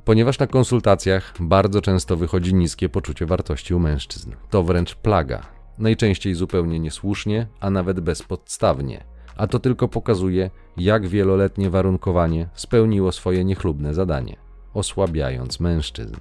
Ponieważ 0.04 0.38
na 0.38 0.46
konsultacjach 0.46 1.34
bardzo 1.40 1.82
często 1.82 2.16
wychodzi 2.16 2.54
niskie 2.54 2.88
poczucie 2.88 3.26
wartości 3.26 3.74
u 3.74 3.78
mężczyzn. 3.78 4.32
To 4.50 4.62
wręcz 4.62 4.94
plaga. 4.94 5.42
Najczęściej 5.78 6.34
zupełnie 6.34 6.80
niesłusznie, 6.80 7.46
a 7.60 7.70
nawet 7.70 8.00
bezpodstawnie. 8.00 9.04
A 9.38 9.46
to 9.46 9.58
tylko 9.58 9.88
pokazuje, 9.88 10.50
jak 10.76 11.06
wieloletnie 11.06 11.70
warunkowanie 11.70 12.48
spełniło 12.54 13.12
swoje 13.12 13.44
niechlubne 13.44 13.94
zadanie, 13.94 14.36
osłabiając 14.74 15.60
mężczyzn. 15.60 16.16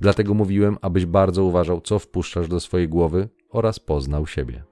Dlatego 0.00 0.34
mówiłem, 0.34 0.78
abyś 0.82 1.06
bardzo 1.06 1.44
uważał, 1.44 1.80
co 1.80 1.98
wpuszczasz 1.98 2.48
do 2.48 2.60
swojej 2.60 2.88
głowy 2.88 3.28
oraz 3.50 3.80
poznał 3.80 4.26
siebie. 4.26 4.64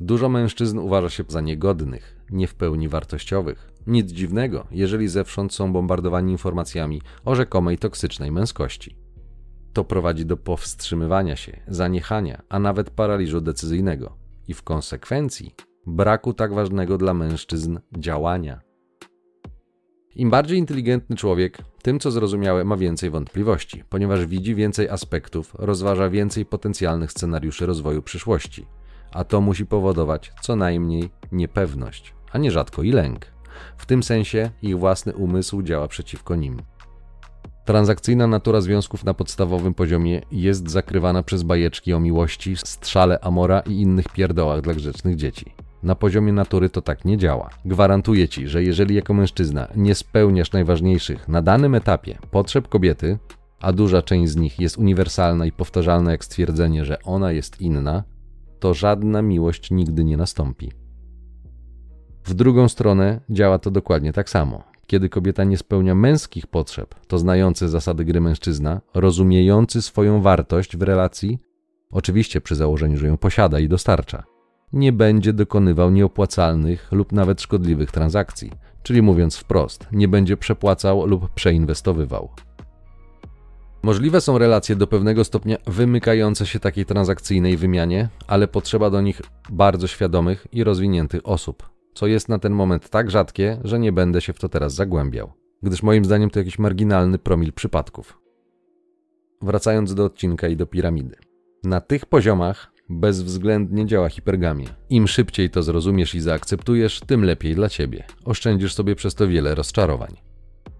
Dużo 0.00 0.28
mężczyzn 0.28 0.78
uważa 0.78 1.10
się 1.10 1.24
za 1.28 1.40
niegodnych, 1.40 2.16
nie 2.30 2.46
w 2.46 2.54
pełni 2.54 2.88
wartościowych. 2.88 3.72
Nic 3.86 4.12
dziwnego, 4.12 4.66
jeżeli 4.70 5.08
zewsząd 5.08 5.54
są 5.54 5.72
bombardowani 5.72 6.32
informacjami 6.32 7.02
o 7.24 7.34
rzekomej 7.34 7.78
toksycznej 7.78 8.32
męskości. 8.32 8.96
To 9.72 9.84
prowadzi 9.84 10.26
do 10.26 10.36
powstrzymywania 10.36 11.36
się, 11.36 11.60
zaniechania, 11.68 12.42
a 12.48 12.58
nawet 12.58 12.90
paraliżu 12.90 13.40
decyzyjnego 13.40 14.16
i 14.48 14.54
w 14.54 14.62
konsekwencji 14.62 15.54
braku 15.90 16.34
tak 16.34 16.54
ważnego 16.54 16.98
dla 16.98 17.14
mężczyzn 17.14 17.78
działania. 17.98 18.60
Im 20.16 20.30
bardziej 20.30 20.58
inteligentny 20.58 21.16
człowiek, 21.16 21.58
tym 21.82 22.00
co 22.00 22.10
zrozumiałe 22.10 22.64
ma 22.64 22.76
więcej 22.76 23.10
wątpliwości, 23.10 23.84
ponieważ 23.88 24.26
widzi 24.26 24.54
więcej 24.54 24.88
aspektów, 24.88 25.54
rozważa 25.58 26.10
więcej 26.10 26.46
potencjalnych 26.46 27.12
scenariuszy 27.12 27.66
rozwoju 27.66 28.02
przyszłości 28.02 28.66
a 29.12 29.24
to 29.24 29.40
musi 29.40 29.66
powodować 29.66 30.32
co 30.40 30.56
najmniej 30.56 31.10
niepewność, 31.32 32.14
a 32.32 32.38
nierzadko 32.38 32.82
i 32.82 32.92
lęk. 32.92 33.26
W 33.76 33.86
tym 33.86 34.02
sensie 34.02 34.50
ich 34.62 34.78
własny 34.78 35.14
umysł 35.14 35.62
działa 35.62 35.88
przeciwko 35.88 36.36
nim. 36.36 36.62
Transakcyjna 37.64 38.26
natura 38.26 38.60
związków 38.60 39.04
na 39.04 39.14
podstawowym 39.14 39.74
poziomie 39.74 40.22
jest 40.32 40.70
zakrywana 40.70 41.22
przez 41.22 41.42
bajeczki 41.42 41.92
o 41.92 42.00
miłości, 42.00 42.56
strzale 42.56 43.20
Amora 43.20 43.60
i 43.60 43.80
innych 43.80 44.08
pierdołach 44.08 44.60
dla 44.60 44.74
grzecznych 44.74 45.16
dzieci. 45.16 45.54
Na 45.82 45.94
poziomie 45.94 46.32
natury 46.32 46.68
to 46.68 46.82
tak 46.82 47.04
nie 47.04 47.18
działa. 47.18 47.50
Gwarantuję 47.64 48.28
ci, 48.28 48.48
że 48.48 48.62
jeżeli 48.62 48.94
jako 48.94 49.14
mężczyzna 49.14 49.68
nie 49.76 49.94
spełniasz 49.94 50.52
najważniejszych 50.52 51.28
na 51.28 51.42
danym 51.42 51.74
etapie 51.74 52.18
potrzeb 52.30 52.68
kobiety, 52.68 53.18
a 53.60 53.72
duża 53.72 54.02
część 54.02 54.32
z 54.32 54.36
nich 54.36 54.60
jest 54.60 54.78
uniwersalna 54.78 55.46
i 55.46 55.52
powtarzalna 55.52 56.10
jak 56.10 56.24
stwierdzenie, 56.24 56.84
że 56.84 57.02
ona 57.04 57.32
jest 57.32 57.60
inna, 57.60 58.04
to 58.60 58.74
żadna 58.74 59.22
miłość 59.22 59.70
nigdy 59.70 60.04
nie 60.04 60.16
nastąpi. 60.16 60.72
W 62.24 62.34
drugą 62.34 62.68
stronę 62.68 63.20
działa 63.30 63.58
to 63.58 63.70
dokładnie 63.70 64.12
tak 64.12 64.30
samo. 64.30 64.62
Kiedy 64.86 65.08
kobieta 65.08 65.44
nie 65.44 65.58
spełnia 65.58 65.94
męskich 65.94 66.46
potrzeb, 66.46 66.94
to 67.06 67.18
znający 67.18 67.68
zasady 67.68 68.04
gry 68.04 68.20
mężczyzna, 68.20 68.80
rozumiejący 68.94 69.82
swoją 69.82 70.22
wartość 70.22 70.76
w 70.76 70.82
relacji, 70.82 71.38
oczywiście 71.90 72.40
przy 72.40 72.56
założeniu, 72.56 72.96
że 72.96 73.06
ją 73.06 73.16
posiada 73.16 73.60
i 73.60 73.68
dostarcza, 73.68 74.24
nie 74.72 74.92
będzie 74.92 75.32
dokonywał 75.32 75.90
nieopłacalnych 75.90 76.92
lub 76.92 77.12
nawet 77.12 77.42
szkodliwych 77.42 77.90
transakcji, 77.90 78.50
czyli 78.82 79.02
mówiąc 79.02 79.36
wprost, 79.36 79.86
nie 79.92 80.08
będzie 80.08 80.36
przepłacał 80.36 81.06
lub 81.06 81.30
przeinwestowywał. 81.30 82.28
Możliwe 83.82 84.20
są 84.20 84.38
relacje 84.38 84.76
do 84.76 84.86
pewnego 84.86 85.24
stopnia 85.24 85.56
wymykające 85.66 86.46
się 86.46 86.60
takiej 86.60 86.86
transakcyjnej 86.86 87.56
wymianie, 87.56 88.08
ale 88.26 88.48
potrzeba 88.48 88.90
do 88.90 89.00
nich 89.00 89.22
bardzo 89.50 89.86
świadomych 89.86 90.46
i 90.52 90.64
rozwiniętych 90.64 91.20
osób, 91.24 91.68
co 91.94 92.06
jest 92.06 92.28
na 92.28 92.38
ten 92.38 92.52
moment 92.52 92.88
tak 92.88 93.10
rzadkie, 93.10 93.60
że 93.64 93.78
nie 93.78 93.92
będę 93.92 94.20
się 94.20 94.32
w 94.32 94.38
to 94.38 94.48
teraz 94.48 94.74
zagłębiał, 94.74 95.32
gdyż 95.62 95.82
moim 95.82 96.04
zdaniem 96.04 96.30
to 96.30 96.38
jakiś 96.38 96.58
marginalny 96.58 97.18
promil 97.18 97.52
przypadków. 97.52 98.20
Wracając 99.42 99.94
do 99.94 100.04
odcinka 100.04 100.48
i 100.48 100.56
do 100.56 100.66
piramidy. 100.66 101.16
Na 101.64 101.80
tych 101.80 102.06
poziomach 102.06 102.72
bezwzględnie 102.90 103.86
działa 103.86 104.08
hipergamia. 104.08 104.68
Im 104.90 105.08
szybciej 105.08 105.50
to 105.50 105.62
zrozumiesz 105.62 106.14
i 106.14 106.20
zaakceptujesz, 106.20 107.00
tym 107.00 107.24
lepiej 107.24 107.54
dla 107.54 107.68
ciebie. 107.68 108.04
Oszczędzisz 108.24 108.74
sobie 108.74 108.94
przez 108.94 109.14
to 109.14 109.28
wiele 109.28 109.54
rozczarowań. 109.54 110.16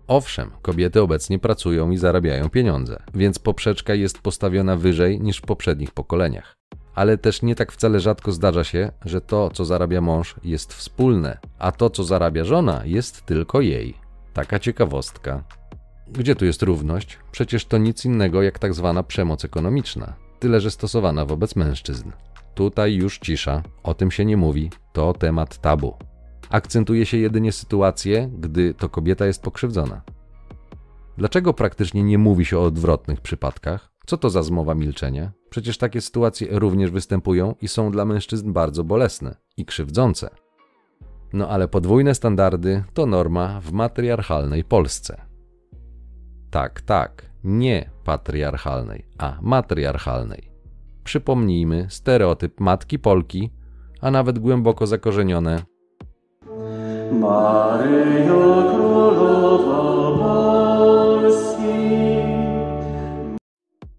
Owszem, 0.07 0.51
kobiety 0.63 1.03
obecnie 1.03 1.39
pracują 1.39 1.91
i 1.91 1.97
zarabiają 1.97 2.51
pieniądze, 2.51 3.03
więc 3.15 3.39
poprzeczka 3.39 3.95
jest 3.95 4.19
postawiona 4.19 4.77
wyżej 4.77 5.21
niż 5.21 5.39
w 5.39 5.43
poprzednich 5.43 5.91
pokoleniach. 5.91 6.55
Ale 6.95 7.19
też 7.19 7.43
nie 7.43 7.55
tak 7.55 7.73
wcale 7.73 8.01
rzadko 8.01 8.33
zdarza 8.33 8.65
się, 8.65 8.93
że 9.05 9.21
to, 9.21 9.51
co 9.51 9.65
zarabia 9.65 10.01
mąż, 10.01 10.35
jest 10.45 10.75
wspólne, 10.75 11.39
a 11.59 11.73
to, 11.73 11.91
co 11.91 12.05
zarabia 12.05 12.45
żona, 12.45 12.83
jest 12.85 13.27
tylko 13.27 13.61
jej. 13.61 13.95
Taka 14.33 14.59
ciekawostka. 14.59 15.45
Gdzie 16.09 16.37
tu 16.37 16.45
jest 16.45 16.63
równość? 16.63 17.19
Przecież 17.33 17.65
to 17.65 17.79
nic 17.79 18.05
innego 18.05 18.43
jak 18.43 18.59
tak 18.59 18.75
zwana 18.75 19.03
przemoc 19.03 19.45
ekonomiczna, 19.45 20.15
tyle 20.41 20.61
że 20.61 20.71
stosowana 20.71 21.25
wobec 21.25 21.57
mężczyzn. 21.57 22.11
Tutaj 22.55 22.95
już 22.95 23.19
cisza, 23.19 23.63
o 23.83 23.95
tym 23.95 24.11
się 24.11 24.25
nie 24.25 24.37
mówi, 24.37 24.71
to 24.93 25.13
temat 25.13 25.59
tabu. 25.59 25.95
Akcentuje 26.51 27.07
się 27.07 27.17
jedynie 27.17 27.53
sytuację, 27.53 28.31
gdy 28.39 28.75
to 28.75 28.89
kobieta 28.89 29.27
jest 29.27 29.43
pokrzywdzona. 29.43 30.03
Dlaczego 31.19 31.55
praktycznie 31.55 32.03
nie 32.03 32.19
mówi 32.19 32.45
się 32.45 32.59
o 32.59 32.65
odwrotnych 32.65 33.21
przypadkach? 33.21 33.93
Co 34.07 34.17
to 34.17 34.31
za 34.31 34.43
zmowa 34.43 34.75
milczenia? 34.75 35.33
Przecież 35.51 35.79
takie 35.79 36.01
sytuacje 36.01 36.49
również 36.51 36.91
występują 36.91 37.55
i 37.61 37.69
są 37.69 37.91
dla 37.91 38.05
mężczyzn 38.05 38.53
bardzo 38.53 38.85
bolesne 38.85 39.37
i 39.57 39.65
krzywdzące. 39.65 40.31
No 41.33 41.49
ale 41.49 41.69
podwójne 41.69 42.15
standardy 42.15 42.85
to 42.95 43.07
norma 43.07 43.61
w 43.61 43.73
matriarchalnej 43.73 44.65
Polsce. 44.65 45.23
Tak, 46.51 46.81
tak, 46.81 47.30
nie 47.45 47.91
patriarchalnej, 48.05 49.07
a 49.19 49.39
matriarchalnej. 49.43 50.51
Przypomnijmy 51.05 51.87
stereotyp 51.89 52.61
matki 52.61 52.99
Polki, 52.99 53.51
a 54.01 54.11
nawet 54.11 54.39
głęboko 54.39 54.87
zakorzenione 54.87 55.63
Maryjo 57.13 58.73
Królowa 58.75 60.19
Polski. 60.19 61.63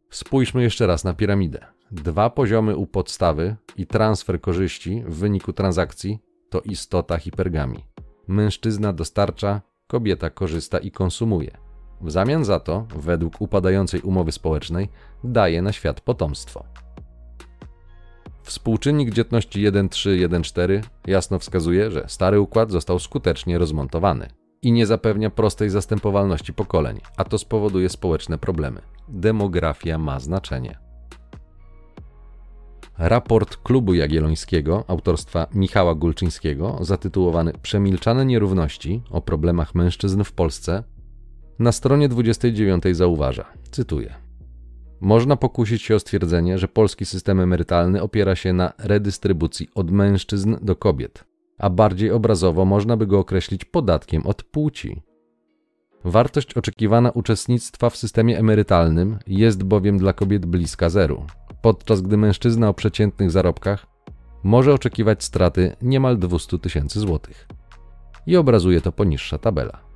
Spójrzmy 0.09 0.63
jeszcze 0.63 0.87
raz 0.87 1.03
na 1.03 1.13
piramidę. 1.13 1.65
Dwa 1.91 2.29
poziomy 2.29 2.75
u 2.75 2.87
podstawy 2.87 3.55
i 3.77 3.87
transfer 3.87 4.41
korzyści 4.41 5.03
w 5.07 5.15
wyniku 5.15 5.53
transakcji 5.53 6.19
to 6.49 6.61
istota 6.61 7.17
hipergami. 7.17 7.85
Mężczyzna 8.27 8.93
dostarcza, 8.93 9.61
kobieta 9.87 10.29
korzysta 10.29 10.79
i 10.79 10.91
konsumuje. 10.91 11.60
W 12.01 12.11
zamian 12.11 12.45
za 12.45 12.59
to, 12.59 12.85
według 12.95 13.41
upadającej 13.41 14.01
umowy 14.01 14.31
społecznej, 14.31 14.89
daje 15.23 15.61
na 15.61 15.71
świat 15.71 16.01
potomstwo. 16.01 16.63
Współczynnik 18.43 19.13
dzietności 19.13 19.71
1,3-1,4 19.71 20.83
jasno 21.07 21.39
wskazuje, 21.39 21.91
że 21.91 22.05
stary 22.07 22.39
układ 22.39 22.71
został 22.71 22.99
skutecznie 22.99 23.57
rozmontowany 23.57 24.27
i 24.61 24.71
nie 24.71 24.85
zapewnia 24.85 25.29
prostej 25.29 25.69
zastępowalności 25.69 26.53
pokoleń, 26.53 26.99
a 27.17 27.23
to 27.23 27.37
spowoduje 27.37 27.89
społeczne 27.89 28.37
problemy. 28.37 28.81
Demografia 29.07 29.97
ma 29.97 30.19
znaczenie. 30.19 30.79
Raport 32.97 33.57
Klubu 33.57 33.93
Jagiellońskiego 33.93 34.83
autorstwa 34.87 35.47
Michała 35.53 35.95
Gulczyńskiego, 35.95 36.77
zatytułowany 36.81 37.53
Przemilczane 37.61 38.25
nierówności 38.25 39.03
o 39.11 39.21
problemach 39.21 39.75
mężczyzn 39.75 40.23
w 40.23 40.31
Polsce, 40.31 40.83
na 41.61 41.71
stronie 41.71 42.09
29 42.09 42.83
zauważa, 42.91 43.45
cytuję: 43.71 44.15
można 45.01 45.35
pokusić 45.35 45.81
się 45.81 45.95
o 45.95 45.99
stwierdzenie, 45.99 46.57
że 46.57 46.67
polski 46.67 47.05
system 47.05 47.39
emerytalny 47.39 48.01
opiera 48.01 48.35
się 48.35 48.53
na 48.53 48.73
redystrybucji 48.77 49.69
od 49.75 49.91
mężczyzn 49.91 50.57
do 50.61 50.75
kobiet, 50.75 51.23
a 51.57 51.69
bardziej 51.69 52.11
obrazowo 52.11 52.65
można 52.65 52.97
by 52.97 53.07
go 53.07 53.19
określić 53.19 53.65
podatkiem 53.65 54.27
od 54.27 54.43
płci. 54.43 55.01
Wartość 56.03 56.53
oczekiwana 56.53 57.11
uczestnictwa 57.11 57.89
w 57.89 57.97
systemie 57.97 58.39
emerytalnym 58.39 59.19
jest 59.27 59.63
bowiem 59.63 59.97
dla 59.97 60.13
kobiet 60.13 60.45
bliska 60.45 60.89
zeru, 60.89 61.25
podczas 61.61 62.01
gdy 62.01 62.17
mężczyzna 62.17 62.69
o 62.69 62.73
przeciętnych 62.73 63.31
zarobkach 63.31 63.87
może 64.43 64.73
oczekiwać 64.73 65.23
straty 65.23 65.75
niemal 65.81 66.17
200 66.17 66.59
tysięcy 66.59 66.99
złotych. 66.99 67.47
I 68.25 68.37
obrazuje 68.37 68.81
to 68.81 68.91
poniższa 68.91 69.37
tabela. 69.37 69.90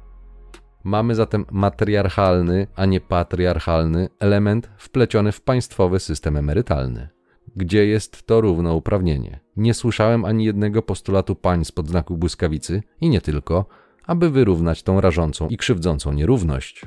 Mamy 0.85 1.15
zatem 1.15 1.45
matriarchalny, 1.51 2.67
a 2.75 2.85
nie 2.85 3.01
patriarchalny 3.01 4.09
element 4.19 4.69
wpleciony 4.77 5.31
w 5.31 5.41
państwowy 5.41 5.99
system 5.99 6.37
emerytalny. 6.37 7.09
Gdzie 7.55 7.85
jest 7.85 8.27
to 8.27 8.41
równouprawnienie? 8.41 9.39
Nie 9.57 9.73
słyszałem 9.73 10.25
ani 10.25 10.45
jednego 10.45 10.81
postulatu 10.81 11.35
pań 11.35 11.65
spod 11.65 11.87
znaku 11.87 12.17
błyskawicy 12.17 12.83
i 13.01 13.09
nie 13.09 13.21
tylko, 13.21 13.65
aby 14.05 14.29
wyrównać 14.29 14.83
tą 14.83 15.01
rażącą 15.01 15.47
i 15.47 15.57
krzywdzącą 15.57 16.13
nierówność. 16.13 16.85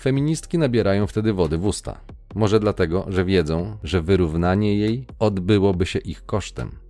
Feministki 0.00 0.58
nabierają 0.58 1.06
wtedy 1.06 1.32
wody 1.32 1.58
w 1.58 1.64
usta. 1.64 2.00
Może 2.34 2.60
dlatego, 2.60 3.06
że 3.08 3.24
wiedzą, 3.24 3.78
że 3.82 4.02
wyrównanie 4.02 4.76
jej 4.76 5.06
odbyłoby 5.18 5.86
się 5.86 5.98
ich 5.98 6.26
kosztem. 6.26 6.89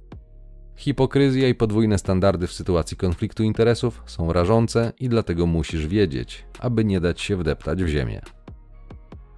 Hipokryzja 0.76 1.48
i 1.48 1.54
podwójne 1.54 1.98
standardy 1.98 2.46
w 2.46 2.52
sytuacji 2.52 2.96
konfliktu 2.96 3.42
interesów 3.42 4.02
są 4.06 4.33
rażące 4.33 4.92
i 5.00 5.09
dlatego 5.09 5.46
musisz 5.46 5.87
wiedzieć, 5.87 6.44
aby 6.59 6.85
nie 6.85 7.00
dać 7.00 7.20
się 7.20 7.37
wdeptać 7.37 7.85
w 7.85 7.88
ziemię. 7.88 8.20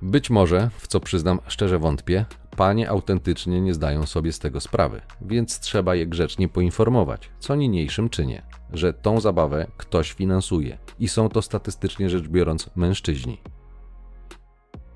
Być 0.03 0.31
może, 0.31 0.71
w 0.79 0.87
co 0.87 1.01
przyznam 1.01 1.38
szczerze 1.47 1.79
wątpię, 1.79 2.25
panie 2.57 2.88
autentycznie 2.88 3.61
nie 3.61 3.75
zdają 3.75 4.07
sobie 4.07 4.33
z 4.33 4.38
tego 4.38 4.61
sprawy, 4.61 5.01
więc 5.21 5.61
trzeba 5.61 5.95
je 5.95 6.07
grzecznie 6.07 6.49
poinformować, 6.49 7.31
co 7.38 7.55
niniejszym 7.55 8.09
czynię, 8.09 8.42
że 8.73 8.92
tą 8.92 9.21
zabawę 9.21 9.66
ktoś 9.77 10.12
finansuje 10.12 10.79
i 10.99 11.09
są 11.09 11.29
to 11.29 11.42
statystycznie 11.42 12.11
rzecz 12.11 12.29
biorąc 12.29 12.71
mężczyźni. 12.77 13.40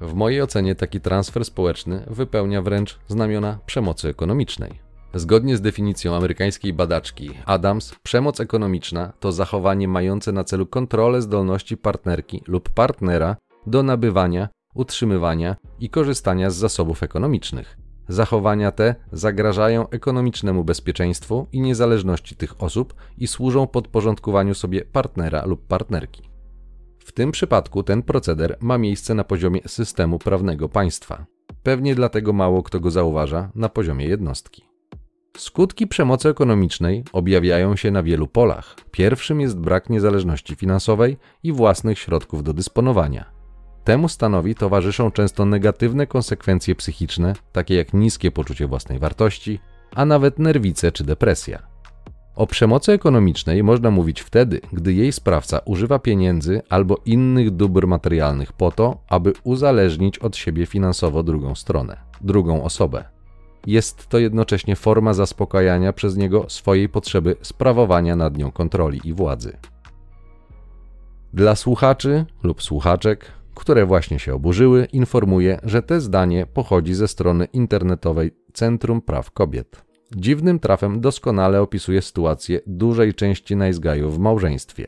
W 0.00 0.14
mojej 0.14 0.42
ocenie 0.42 0.74
taki 0.74 1.00
transfer 1.00 1.44
społeczny 1.44 2.04
wypełnia 2.06 2.62
wręcz 2.62 2.98
znamiona 3.08 3.58
przemocy 3.66 4.08
ekonomicznej. 4.08 4.85
Zgodnie 5.16 5.56
z 5.56 5.60
definicją 5.60 6.14
amerykańskiej 6.14 6.72
badaczki 6.72 7.30
Adams, 7.46 7.94
przemoc 8.02 8.40
ekonomiczna 8.40 9.12
to 9.20 9.32
zachowanie 9.32 9.88
mające 9.88 10.32
na 10.32 10.44
celu 10.44 10.66
kontrolę 10.66 11.22
zdolności 11.22 11.76
partnerki 11.76 12.42
lub 12.46 12.68
partnera 12.68 13.36
do 13.66 13.82
nabywania, 13.82 14.48
utrzymywania 14.74 15.56
i 15.80 15.90
korzystania 15.90 16.50
z 16.50 16.56
zasobów 16.56 17.02
ekonomicznych. 17.02 17.78
Zachowania 18.08 18.72
te 18.72 18.94
zagrażają 19.12 19.88
ekonomicznemu 19.88 20.64
bezpieczeństwu 20.64 21.46
i 21.52 21.60
niezależności 21.60 22.36
tych 22.36 22.62
osób 22.62 22.94
i 23.18 23.26
służą 23.26 23.66
podporządkowaniu 23.66 24.54
sobie 24.54 24.84
partnera 24.84 25.46
lub 25.46 25.66
partnerki. 25.66 26.22
W 26.98 27.12
tym 27.12 27.32
przypadku 27.32 27.82
ten 27.82 28.02
proceder 28.02 28.56
ma 28.60 28.78
miejsce 28.78 29.14
na 29.14 29.24
poziomie 29.24 29.60
systemu 29.66 30.18
prawnego 30.18 30.68
państwa. 30.68 31.26
Pewnie 31.62 31.94
dlatego 31.94 32.32
mało 32.32 32.62
kto 32.62 32.80
go 32.80 32.90
zauważa 32.90 33.50
na 33.54 33.68
poziomie 33.68 34.06
jednostki. 34.06 34.75
Skutki 35.36 35.86
przemocy 35.86 36.28
ekonomicznej 36.28 37.04
objawiają 37.12 37.76
się 37.76 37.90
na 37.90 38.02
wielu 38.02 38.26
polach. 38.26 38.76
Pierwszym 38.90 39.40
jest 39.40 39.58
brak 39.58 39.90
niezależności 39.90 40.54
finansowej 40.54 41.16
i 41.42 41.52
własnych 41.52 41.98
środków 41.98 42.42
do 42.42 42.52
dysponowania. 42.52 43.24
Temu 43.84 44.08
stanowi 44.08 44.54
towarzyszą 44.54 45.10
często 45.10 45.44
negatywne 45.46 46.06
konsekwencje 46.06 46.74
psychiczne, 46.74 47.34
takie 47.52 47.74
jak 47.74 47.94
niskie 47.94 48.30
poczucie 48.30 48.66
własnej 48.66 48.98
wartości, 48.98 49.60
a 49.94 50.04
nawet 50.04 50.38
nerwice 50.38 50.92
czy 50.92 51.04
depresja. 51.04 51.76
O 52.36 52.46
przemocy 52.46 52.92
ekonomicznej 52.92 53.62
można 53.62 53.90
mówić 53.90 54.20
wtedy, 54.20 54.60
gdy 54.72 54.92
jej 54.92 55.12
sprawca 55.12 55.58
używa 55.64 55.98
pieniędzy 55.98 56.62
albo 56.68 56.96
innych 57.04 57.50
dóbr 57.50 57.86
materialnych 57.86 58.52
po 58.52 58.70
to, 58.70 59.00
aby 59.08 59.32
uzależnić 59.44 60.18
od 60.18 60.36
siebie 60.36 60.66
finansowo 60.66 61.22
drugą 61.22 61.54
stronę, 61.54 61.96
drugą 62.20 62.64
osobę. 62.64 63.15
Jest 63.66 64.06
to 64.06 64.18
jednocześnie 64.18 64.76
forma 64.76 65.14
zaspokajania 65.14 65.92
przez 65.92 66.16
niego 66.16 66.44
swojej 66.48 66.88
potrzeby 66.88 67.36
sprawowania 67.42 68.16
nad 68.16 68.36
nią 68.38 68.52
kontroli 68.52 69.00
i 69.04 69.12
władzy. 69.12 69.56
Dla 71.32 71.56
słuchaczy 71.56 72.24
lub 72.42 72.62
słuchaczek, 72.62 73.32
które 73.54 73.86
właśnie 73.86 74.18
się 74.18 74.34
oburzyły, 74.34 74.88
informuję, 74.92 75.60
że 75.62 75.82
te 75.82 76.00
zdanie 76.00 76.46
pochodzi 76.54 76.94
ze 76.94 77.08
strony 77.08 77.44
internetowej 77.44 78.30
Centrum 78.52 79.02
Praw 79.02 79.30
Kobiet. 79.30 79.82
Dziwnym 80.16 80.58
trafem 80.58 81.00
doskonale 81.00 81.62
opisuje 81.62 82.02
sytuację 82.02 82.60
dużej 82.66 83.14
części 83.14 83.56
najzgajów 83.56 84.16
w 84.16 84.18
małżeństwie. 84.18 84.86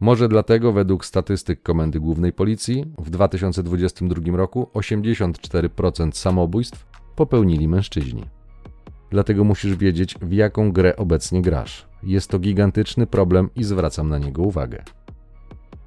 Może 0.00 0.28
dlatego 0.28 0.72
według 0.72 1.04
statystyk 1.04 1.62
Komendy 1.62 2.00
Głównej 2.00 2.32
Policji 2.32 2.92
w 2.98 3.10
2022 3.10 4.36
roku 4.36 4.70
84% 4.74 6.12
samobójstw 6.12 6.86
popełnili 7.20 7.68
mężczyźni. 7.68 8.24
Dlatego 9.10 9.44
musisz 9.44 9.76
wiedzieć, 9.76 10.14
w 10.22 10.32
jaką 10.32 10.72
grę 10.72 10.96
obecnie 10.96 11.42
grasz. 11.42 11.86
Jest 12.02 12.30
to 12.30 12.38
gigantyczny 12.38 13.06
problem 13.06 13.50
i 13.56 13.64
zwracam 13.64 14.08
na 14.08 14.18
niego 14.18 14.42
uwagę. 14.42 14.84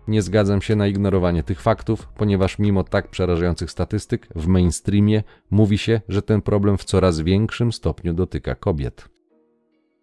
Nie 0.08 0.22
zgadzam 0.22 0.62
się 0.62 0.76
na 0.76 0.88
ignorowanie 0.88 1.44
tych 1.44 1.62
faktów, 1.62 2.08
ponieważ 2.18 2.60
mimo 2.60 2.84
tak 2.84 3.08
przerażających 3.08 3.72
statystyk, 3.72 4.28
w 4.36 4.48
mainstreamie 4.48 5.24
mówi 5.52 5.78
się, 5.78 6.02
że 6.10 6.22
ten 6.22 6.42
problem 6.42 6.78
w 6.78 6.84
coraz 6.84 7.20
większym 7.20 7.72
stopniu 7.72 8.14
dotyka 8.14 8.56
kobiet. 8.56 9.10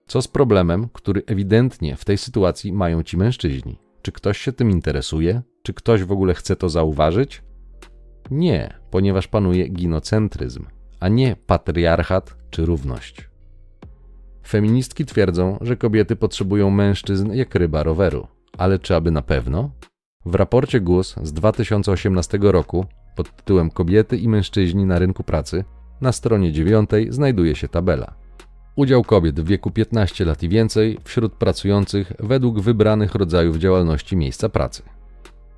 Co 0.06 0.22
z 0.22 0.28
problemem, 0.28 0.88
który 0.92 1.22
ewidentnie 1.26 1.96
w 1.96 2.04
tej 2.04 2.18
sytuacji 2.18 2.72
mają 2.72 3.02
ci 3.02 3.16
mężczyźni? 3.16 3.78
Czy 4.02 4.12
ktoś 4.12 4.38
się 4.38 4.52
tym 4.52 4.70
interesuje? 4.70 5.42
Czy 5.62 5.74
ktoś 5.74 6.04
w 6.04 6.12
ogóle 6.12 6.34
chce 6.34 6.56
to 6.56 6.68
zauważyć? 6.68 7.42
Nie, 8.30 8.74
ponieważ 8.90 9.28
panuje 9.28 9.68
ginocentryzm, 9.68 10.64
a 11.00 11.08
nie 11.08 11.36
patriarchat 11.46 12.36
czy 12.50 12.66
równość. 12.66 13.30
Feministki 14.46 15.04
twierdzą, 15.04 15.58
że 15.60 15.76
kobiety 15.76 16.16
potrzebują 16.16 16.70
mężczyzn 16.70 17.32
jak 17.32 17.54
ryba 17.54 17.82
roweru. 17.82 18.26
Ale 18.58 18.78
czy 18.78 18.94
aby 18.96 19.10
na 19.10 19.22
pewno? 19.22 19.70
W 20.26 20.34
raporcie 20.34 20.80
GUS 20.80 21.14
z 21.22 21.32
2018 21.32 22.38
roku 22.42 22.86
pod 23.16 23.36
tytułem 23.36 23.70
Kobiety 23.70 24.16
i 24.16 24.28
mężczyźni 24.28 24.86
na 24.86 24.98
rynku 24.98 25.24
pracy 25.24 25.64
na 26.00 26.12
stronie 26.12 26.52
9 26.52 26.90
znajduje 27.08 27.54
się 27.54 27.68
tabela. 27.68 28.14
Udział 28.76 29.04
kobiet 29.04 29.40
w 29.40 29.46
wieku 29.46 29.70
15 29.70 30.24
lat 30.24 30.42
i 30.42 30.48
więcej 30.48 30.98
wśród 31.04 31.32
pracujących 31.32 32.12
według 32.18 32.60
wybranych 32.60 33.14
rodzajów 33.14 33.56
działalności 33.56 34.16
miejsca 34.16 34.48
pracy. 34.48 34.82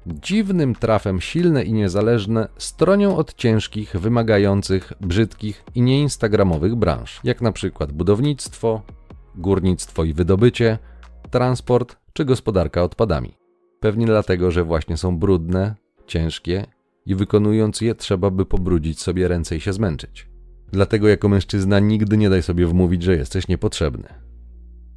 Dziwnym 0.07 0.75
trafem 0.75 1.21
silne 1.21 1.65
i 1.65 1.73
niezależne 1.73 2.49
stronią 2.57 3.17
od 3.17 3.35
ciężkich, 3.35 3.97
wymagających, 3.97 4.93
brzydkich 5.01 5.65
i 5.75 5.83
nieinstagramowych 5.83 6.75
branż, 6.75 7.21
jak 7.25 7.41
na 7.41 7.53
przykład 7.53 7.93
budownictwo, 7.93 8.83
górnictwo 9.35 10.05
i 10.05 10.12
wydobycie, 10.12 10.79
transport 11.31 11.97
czy 12.12 12.25
gospodarka 12.25 12.83
odpadami. 12.83 13.35
Pewnie 13.81 14.07
dlatego, 14.07 14.51
że 14.51 14.65
właśnie 14.65 14.97
są 14.97 15.19
brudne, 15.19 15.75
ciężkie 16.07 16.67
i 17.07 17.15
wykonując 17.15 17.81
je 17.81 17.95
trzeba 17.95 18.31
by 18.31 18.47
pobrudzić 18.47 19.01
sobie 19.01 19.29
ręce 19.29 19.57
i 19.57 19.61
się 19.61 19.73
zmęczyć. 19.73 20.29
Dlatego 20.73 21.09
jako 21.09 21.29
mężczyzna 21.29 21.81
nigdy 21.81 22.17
nie 22.17 22.31
daj 22.31 22.43
sobie 22.43 22.67
wmówić, 22.67 23.03
że 23.03 23.17
jesteś 23.17 23.49
niepotrzebny. 23.49 24.22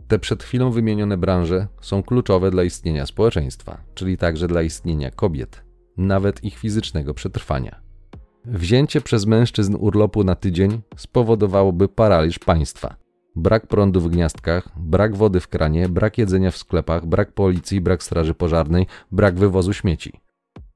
Te 0.07 0.19
przed 0.19 0.43
chwilą 0.43 0.71
wymienione 0.71 1.17
branże 1.17 1.67
są 1.81 2.03
kluczowe 2.03 2.51
dla 2.51 2.63
istnienia 2.63 3.05
społeczeństwa, 3.05 3.77
czyli 3.93 4.17
także 4.17 4.47
dla 4.47 4.61
istnienia 4.61 5.11
kobiet, 5.11 5.63
nawet 5.97 6.43
ich 6.43 6.57
fizycznego 6.57 7.13
przetrwania. 7.13 7.81
Wzięcie 8.45 9.01
przez 9.01 9.25
mężczyzn 9.25 9.75
urlopu 9.79 10.23
na 10.23 10.35
tydzień 10.35 10.81
spowodowałoby 10.95 11.87
paraliż 11.87 12.39
państwa, 12.39 12.95
Brak 13.37 13.67
prądu 13.67 14.01
w 14.01 14.09
gniazdkach, 14.09 14.69
brak 14.77 15.15
wody 15.15 15.39
w 15.39 15.47
kranie, 15.47 15.89
brak 15.89 16.17
jedzenia 16.17 16.51
w 16.51 16.57
sklepach, 16.57 17.05
brak 17.05 17.31
policji, 17.31 17.81
brak 17.81 18.03
straży 18.03 18.33
pożarnej, 18.33 18.87
brak 19.11 19.35
wywozu 19.35 19.73
śmieci. 19.73 20.21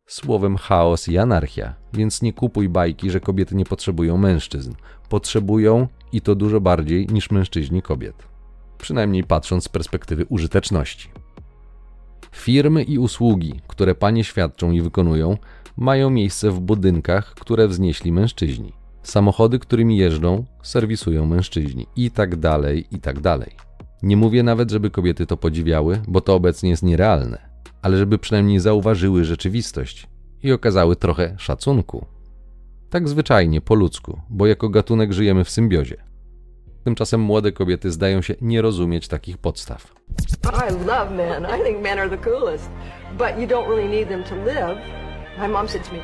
Słowem 0.07 0.57
chaos 0.57 1.07
i 1.07 1.17
anarchia, 1.17 1.75
więc 1.93 2.21
nie 2.21 2.33
kupuj 2.33 2.69
bajki, 2.69 3.11
że 3.11 3.19
kobiety 3.19 3.55
nie 3.55 3.65
potrzebują 3.65 4.17
mężczyzn. 4.17 4.73
Potrzebują 5.09 5.87
i 6.11 6.21
to 6.21 6.35
dużo 6.35 6.61
bardziej 6.61 7.07
niż 7.07 7.31
mężczyźni 7.31 7.81
kobiet. 7.81 8.28
Przynajmniej 8.81 9.23
patrząc 9.23 9.63
z 9.63 9.69
perspektywy 9.69 10.25
użyteczności. 10.25 11.09
Firmy 12.31 12.83
i 12.83 12.97
usługi, 12.97 13.61
które 13.67 13.95
panie 13.95 14.23
świadczą 14.23 14.71
i 14.71 14.81
wykonują, 14.81 15.37
mają 15.77 16.09
miejsce 16.09 16.51
w 16.51 16.59
budynkach, 16.59 17.33
które 17.33 17.67
wznieśli 17.67 18.11
mężczyźni. 18.11 18.73
Samochody, 19.03 19.59
którymi 19.59 19.97
jeżdżą, 19.97 20.45
serwisują 20.63 21.25
mężczyźni 21.25 21.87
i 21.95 22.11
tak 22.11 22.35
dalej, 22.35 22.87
i 22.91 22.99
tak 22.99 23.19
dalej. 23.19 23.51
Nie 24.03 24.17
mówię 24.17 24.43
nawet, 24.43 24.71
żeby 24.71 24.89
kobiety 24.89 25.25
to 25.25 25.37
podziwiały, 25.37 26.01
bo 26.07 26.21
to 26.21 26.35
obecnie 26.35 26.69
jest 26.69 26.83
nierealne, 26.83 27.49
ale 27.81 27.97
żeby 27.97 28.17
przynajmniej 28.17 28.59
zauważyły 28.59 29.23
rzeczywistość 29.25 30.07
i 30.43 30.51
okazały 30.51 30.95
trochę 30.95 31.35
szacunku. 31.37 32.05
Tak 32.89 33.09
zwyczajnie, 33.09 33.61
po 33.61 33.75
ludzku, 33.75 34.19
bo 34.29 34.47
jako 34.47 34.69
gatunek 34.69 35.13
żyjemy 35.13 35.43
w 35.43 35.49
symbiozie. 35.49 36.08
Tymczasem 36.83 37.21
młode 37.21 37.51
kobiety 37.51 37.91
zdają 37.91 38.21
się 38.21 38.35
nie 38.41 38.61
rozumieć 38.61 39.07
takich 39.07 39.37
podstaw. 39.37 39.93
I 40.69 40.85
love 40.85 41.09
men. 41.11 41.43
I 41.59 41.63
think 41.63 41.81
men 41.81 41.99
are 41.99 42.09
the 42.09 42.17
coolest. 42.17 42.69
But 43.17 43.39
you 43.39 43.47
don't 43.47 43.67
really 43.67 43.89
need 43.89 44.07
them 44.07 44.23
to 44.23 44.35
live. 44.35 44.77
My 45.39 45.47
mom 45.47 45.67
said 45.67 45.83
to 45.83 45.93
me, 45.93 45.99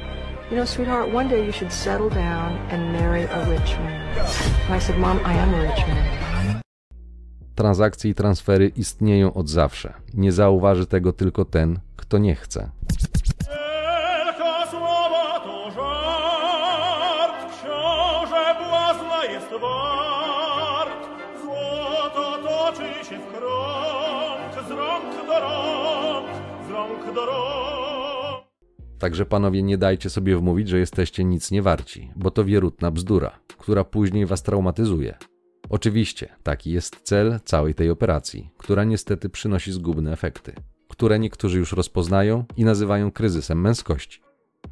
You 0.52 0.58
know, 0.58 0.66
sweetheart, 0.66 1.14
one 1.14 1.30
day 1.30 1.46
you 1.46 1.52
should 1.52 1.74
settle 1.74 2.10
down 2.10 2.58
and 2.72 2.94
marry 2.94 3.24
a 3.24 3.50
rich 3.50 3.80
man. 3.80 4.18
And 4.68 4.76
I 4.76 4.80
said, 4.80 4.98
Mom, 5.00 5.18
I 5.18 5.34
am 5.34 5.54
a 5.54 5.64
rich 5.64 5.88
man. 5.88 6.62
Transakcje 7.56 8.12
i 8.12 8.16
transfery 8.16 8.68
istnieją 8.68 9.34
od 9.34 9.50
zawsze. 9.50 9.94
Nie 10.14 10.32
zauważy 10.32 10.86
tego 10.86 11.14
tylko 11.14 11.46
ten, 11.46 11.80
kto 11.96 12.18
nie 12.18 12.36
chce. 12.36 12.70
Także 29.00 29.26
panowie 29.26 29.64
nie 29.64 29.78
dajcie 29.78 30.10
sobie 30.10 30.38
wmówić, 30.38 30.70
że 30.70 30.80
jesteście 30.80 31.24
nic 31.24 31.52
nie 31.52 31.62
warci, 31.62 32.12
bo 32.16 32.32
to 32.32 32.46
wierutna 32.46 32.92
bzdura, 32.92 33.40
która 33.58 33.84
później 33.84 34.26
was 34.26 34.44
traumatyzuje. 34.44 35.18
Oczywiście, 35.70 36.30
taki 36.44 36.72
jest 36.72 37.02
cel 37.02 37.40
całej 37.46 37.76
tej 37.76 37.90
operacji, 37.90 38.50
która 38.58 38.84
niestety 38.84 39.30
przynosi 39.30 39.72
zgubne 39.72 40.14
efekty, 40.14 40.54
które 40.88 41.20
niektórzy 41.20 41.60
już 41.60 41.72
rozpoznają 41.72 42.46
i 42.58 42.66
nazywają 42.66 43.12
kryzysem 43.12 43.62
męskości. 43.62 44.22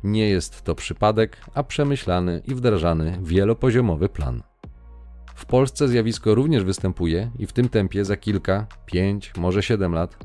Nie 0.03 0.29
jest 0.29 0.61
to 0.61 0.75
przypadek, 0.75 1.37
a 1.53 1.63
przemyślany 1.63 2.41
i 2.47 2.55
wdrażany 2.55 3.19
wielopoziomowy 3.23 4.09
plan. 4.09 4.43
W 5.35 5.45
Polsce 5.45 5.87
zjawisko 5.87 6.35
również 6.35 6.63
występuje 6.63 7.31
i 7.39 7.45
w 7.47 7.53
tym 7.53 7.69
tempie 7.69 8.05
za 8.05 8.17
kilka, 8.17 8.67
pięć, 8.85 9.33
może 9.37 9.63
siedem 9.63 9.93
lat. 9.93 10.17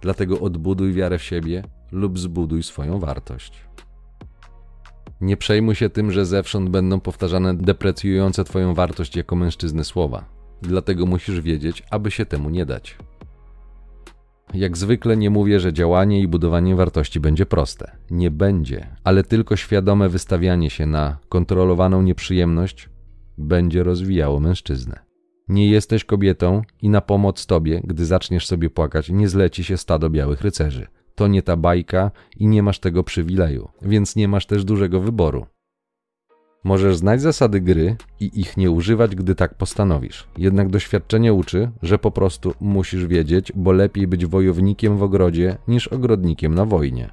Dlatego 0.00 0.40
odbuduj 0.40 0.92
wiarę 0.92 1.18
w 1.18 1.22
siebie 1.22 1.62
lub 1.92 2.18
zbuduj 2.18 2.62
swoją 2.62 2.98
wartość. 2.98 3.64
Nie 5.20 5.36
przejmuj 5.36 5.74
się 5.74 5.88
tym, 5.90 6.12
że 6.12 6.26
zewsząd 6.26 6.68
będą 6.68 7.00
powtarzane 7.00 7.54
deprecjujące 7.54 8.44
Twoją 8.44 8.74
wartość 8.74 9.16
jako 9.16 9.36
mężczyzny 9.36 9.84
słowa. 9.84 10.24
Dlatego 10.62 11.06
musisz 11.06 11.40
wiedzieć, 11.40 11.82
aby 11.90 12.10
się 12.10 12.26
temu 12.26 12.50
nie 12.50 12.66
dać. 12.66 12.98
Jak 14.54 14.76
zwykle 14.76 15.16
nie 15.16 15.30
mówię, 15.30 15.60
że 15.60 15.72
działanie 15.72 16.20
i 16.20 16.28
budowanie 16.28 16.76
wartości 16.76 17.20
będzie 17.20 17.46
proste. 17.46 17.96
Nie 18.10 18.30
będzie, 18.30 18.96
ale 19.04 19.24
tylko 19.24 19.56
świadome 19.56 20.08
wystawianie 20.08 20.70
się 20.70 20.86
na 20.86 21.18
kontrolowaną 21.28 22.02
nieprzyjemność 22.02 22.88
będzie 23.38 23.82
rozwijało 23.82 24.40
mężczyznę. 24.40 24.98
Nie 25.48 25.70
jesteś 25.70 26.04
kobietą 26.04 26.62
i 26.82 26.88
na 26.88 27.00
pomoc 27.00 27.46
tobie, 27.46 27.80
gdy 27.84 28.06
zaczniesz 28.06 28.46
sobie 28.46 28.70
płakać, 28.70 29.10
nie 29.10 29.28
zleci 29.28 29.64
się 29.64 29.76
stado 29.76 30.10
białych 30.10 30.40
rycerzy 30.40 30.86
to 31.14 31.26
nie 31.26 31.42
ta 31.42 31.56
bajka 31.56 32.10
i 32.36 32.46
nie 32.46 32.62
masz 32.62 32.78
tego 32.78 33.04
przywileju, 33.04 33.68
więc 33.82 34.16
nie 34.16 34.28
masz 34.28 34.46
też 34.46 34.64
dużego 34.64 35.00
wyboru. 35.00 35.46
Możesz 36.64 36.96
znać 36.96 37.20
zasady 37.20 37.60
gry 37.60 37.96
i 38.20 38.40
ich 38.40 38.56
nie 38.56 38.70
używać, 38.70 39.16
gdy 39.16 39.34
tak 39.34 39.54
postanowisz. 39.54 40.28
Jednak 40.38 40.68
doświadczenie 40.68 41.32
uczy, 41.34 41.70
że 41.82 41.98
po 41.98 42.10
prostu 42.10 42.54
musisz 42.60 43.06
wiedzieć, 43.06 43.52
bo 43.54 43.72
lepiej 43.72 44.06
być 44.06 44.26
wojownikiem 44.26 44.96
w 44.96 45.02
ogrodzie 45.02 45.56
niż 45.68 45.88
ogrodnikiem 45.88 46.54
na 46.54 46.64
wojnie. 46.64 47.10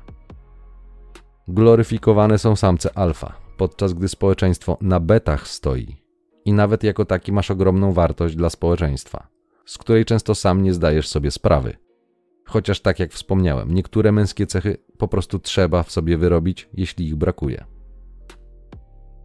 Gloryfikowane 1.47 2.37
są 2.37 2.55
samce 2.55 2.97
alfa, 2.97 3.33
podczas 3.57 3.93
gdy 3.93 4.07
społeczeństwo 4.07 4.77
na 4.81 4.99
betach 4.99 5.47
stoi. 5.47 5.95
I 6.45 6.53
nawet 6.53 6.83
jako 6.83 7.05
taki 7.05 7.31
masz 7.31 7.51
ogromną 7.51 7.93
wartość 7.93 8.35
dla 8.35 8.49
społeczeństwa. 8.49 9.27
z 9.65 9.77
której 9.77 10.05
często 10.05 10.35
sam 10.35 10.63
nie 10.63 10.73
zdajesz 10.73 11.07
sobie 11.07 11.31
sprawy. 11.31 11.77
Chociaż 12.49 12.79
tak 12.79 12.99
jak 12.99 13.11
wspomniałem, 13.11 13.73
niektóre 13.73 14.11
męskie 14.11 14.47
cechy 14.47 14.77
po 14.97 15.07
prostu 15.07 15.39
trzeba 15.39 15.83
w 15.83 15.91
sobie 15.91 16.17
wyrobić, 16.17 16.69
jeśli 16.73 17.07
ich 17.07 17.15
brakuje. 17.15 17.65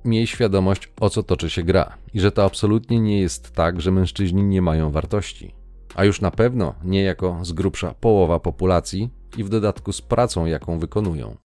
Miej 0.04 0.26
świadomość, 0.26 0.92
o 1.00 1.10
co 1.10 1.22
toczy 1.22 1.50
się 1.50 1.62
gra 1.62 1.98
i 2.14 2.20
że 2.20 2.32
to 2.32 2.44
absolutnie 2.44 3.00
nie 3.00 3.20
jest 3.20 3.52
tak, 3.52 3.80
że 3.80 3.90
mężczyźni 3.90 4.42
nie 4.42 4.62
mają 4.62 4.90
wartości. 4.90 5.54
A 5.94 6.04
już 6.04 6.20
na 6.20 6.30
pewno 6.30 6.74
nie 6.84 7.02
jako 7.02 7.38
z 7.42 7.52
grubsza 7.52 7.94
połowa 8.00 8.40
populacji 8.40 9.10
i 9.36 9.44
w 9.44 9.48
dodatku 9.48 9.92
z 9.92 10.02
pracą, 10.02 10.46
jaką 10.46 10.78
wykonują. 10.78 11.36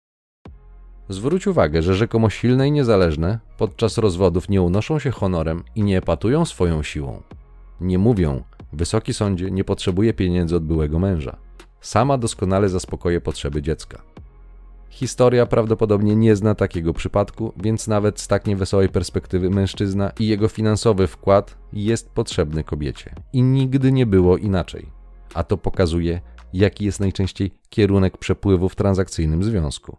Zwróć 1.09 1.47
uwagę, 1.47 1.81
że 1.81 1.95
rzekomo 1.95 2.29
silne 2.29 2.67
i 2.67 2.71
niezależne 2.71 3.39
podczas 3.57 3.97
rozwodów 3.97 4.49
nie 4.49 4.61
unoszą 4.61 4.99
się 4.99 5.11
honorem 5.11 5.63
i 5.75 5.83
nie 5.83 5.97
epatują 5.97 6.45
swoją 6.45 6.83
siłą. 6.83 7.21
Nie 7.81 7.97
mówią, 7.97 8.43
wysoki 8.73 9.13
sądzie 9.13 9.51
nie 9.51 9.63
potrzebuje 9.63 10.13
pieniędzy 10.13 10.55
od 10.55 10.65
byłego 10.65 10.99
męża. 10.99 11.48
Sama 11.81 12.17
doskonale 12.17 12.69
zaspokoję 12.69 13.21
potrzeby 13.21 13.61
dziecka. 13.61 14.01
Historia 14.89 15.45
prawdopodobnie 15.45 16.15
nie 16.15 16.35
zna 16.35 16.55
takiego 16.55 16.93
przypadku, 16.93 17.53
więc 17.57 17.87
nawet 17.87 18.19
z 18.19 18.27
tak 18.27 18.47
niewesołej 18.47 18.89
perspektywy 18.89 19.49
mężczyzna 19.49 20.11
i 20.19 20.27
jego 20.27 20.47
finansowy 20.47 21.07
wkład 21.07 21.57
jest 21.73 22.09
potrzebny 22.09 22.63
kobiecie. 22.63 23.15
I 23.33 23.43
nigdy 23.43 23.91
nie 23.91 24.05
było 24.05 24.37
inaczej. 24.37 24.85
A 25.33 25.43
to 25.43 25.57
pokazuje, 25.57 26.21
jaki 26.53 26.85
jest 26.85 26.99
najczęściej 26.99 27.51
kierunek 27.69 28.17
przepływu 28.17 28.69
w 28.69 28.75
transakcyjnym 28.75 29.43
związku. 29.43 29.97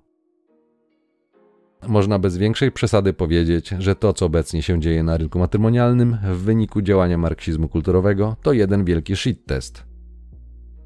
Można 1.89 2.19
bez 2.19 2.37
większej 2.37 2.73
przesady 2.73 3.13
powiedzieć, 3.13 3.75
że 3.79 3.95
to, 3.95 4.13
co 4.13 4.27
obecnie 4.27 4.63
się 4.63 4.81
dzieje 4.81 5.03
na 5.03 5.17
rynku 5.17 5.39
matrymonialnym 5.39 6.19
w 6.23 6.37
wyniku 6.37 6.83
działania 6.83 7.19
marksizmu 7.19 7.69
kulturowego, 7.69 8.37
to 8.43 8.53
jeden 8.53 8.85
wielki 8.85 9.17
shit 9.17 9.47
test. 9.47 9.90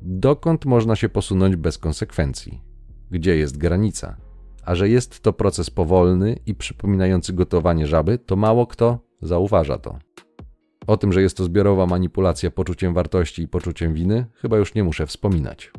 Dokąd 0.07 0.65
można 0.65 0.97
się 0.97 1.09
posunąć 1.09 1.57
bez 1.57 1.79
konsekwencji? 1.79 2.63
Gdzie 3.11 3.37
jest 3.37 3.57
granica? 3.57 4.17
A 4.65 4.75
że 4.75 4.89
jest 4.89 5.21
to 5.21 5.33
proces 5.33 5.71
powolny 5.71 6.39
i 6.47 6.55
przypominający 6.55 7.33
gotowanie 7.33 7.87
żaby, 7.87 8.19
to 8.19 8.37
mało 8.37 8.67
kto 8.67 8.99
zauważa 9.23 9.79
to. 9.79 9.99
O 10.87 10.97
tym, 10.97 11.13
że 11.13 11.23
jest 11.23 11.37
to 11.37 11.45
zbiorowa 11.45 11.87
manipulacja 11.87 12.51
poczuciem 12.51 12.95
wartości 12.95 13.43
i 13.43 13.49
poczuciem 13.49 13.95
winy, 13.95 14.27
chyba 14.35 14.57
już 14.59 14.75
nie 14.75 14.85
muszę 14.85 15.07
wspominać. 15.07 15.73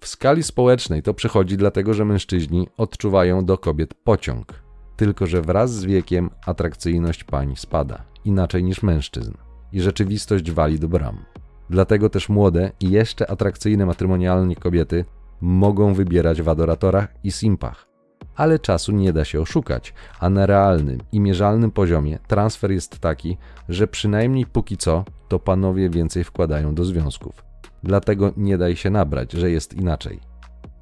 W 0.00 0.08
skali 0.08 0.42
społecznej 0.42 1.02
to 1.02 1.14
przychodzi 1.14 1.56
dlatego, 1.56 1.94
że 1.94 2.04
mężczyźni 2.04 2.68
odczuwają 2.76 3.44
do 3.44 3.58
kobiet 3.58 3.94
pociąg. 3.94 4.62
Tylko, 4.96 5.26
że 5.26 5.42
wraz 5.42 5.74
z 5.74 5.84
wiekiem 5.84 6.30
atrakcyjność 6.46 7.24
pań 7.24 7.56
spada, 7.56 8.04
inaczej 8.24 8.64
niż 8.64 8.82
mężczyzn, 8.82 9.32
i 9.72 9.80
rzeczywistość 9.80 10.50
wali 10.50 10.78
do 10.78 10.88
bram. 10.88 11.31
Dlatego 11.70 12.10
też 12.10 12.28
młode 12.28 12.70
i 12.80 12.90
jeszcze 12.90 13.30
atrakcyjne 13.30 13.86
matrymonialnie 13.86 14.56
kobiety 14.56 15.04
mogą 15.40 15.94
wybierać 15.94 16.42
w 16.42 16.48
adoratorach 16.48 17.14
i 17.24 17.30
simpach. 17.32 17.88
Ale 18.36 18.58
czasu 18.58 18.92
nie 18.92 19.12
da 19.12 19.24
się 19.24 19.40
oszukać, 19.40 19.94
a 20.20 20.30
na 20.30 20.46
realnym 20.46 20.98
i 21.12 21.20
mierzalnym 21.20 21.70
poziomie 21.70 22.18
transfer 22.28 22.70
jest 22.70 22.98
taki, 22.98 23.36
że 23.68 23.86
przynajmniej 23.86 24.46
póki 24.46 24.76
co 24.76 25.04
to 25.28 25.38
panowie 25.38 25.90
więcej 25.90 26.24
wkładają 26.24 26.74
do 26.74 26.84
związków. 26.84 27.44
Dlatego 27.82 28.32
nie 28.36 28.58
daj 28.58 28.76
się 28.76 28.90
nabrać, 28.90 29.32
że 29.32 29.50
jest 29.50 29.74
inaczej. 29.74 30.20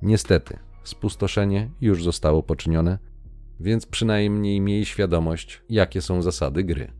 Niestety, 0.03 0.59
spustoszenie 0.85 1.71
już 1.81 2.05
zostało 2.05 2.43
poczynione, 2.43 2.99
więc 3.61 3.87
przynajmniej 3.87 4.61
miej 4.61 4.85
świadomość, 4.85 5.63
jakie 5.69 6.03
są 6.03 6.23
zasady 6.23 6.65
gry. 6.65 7.00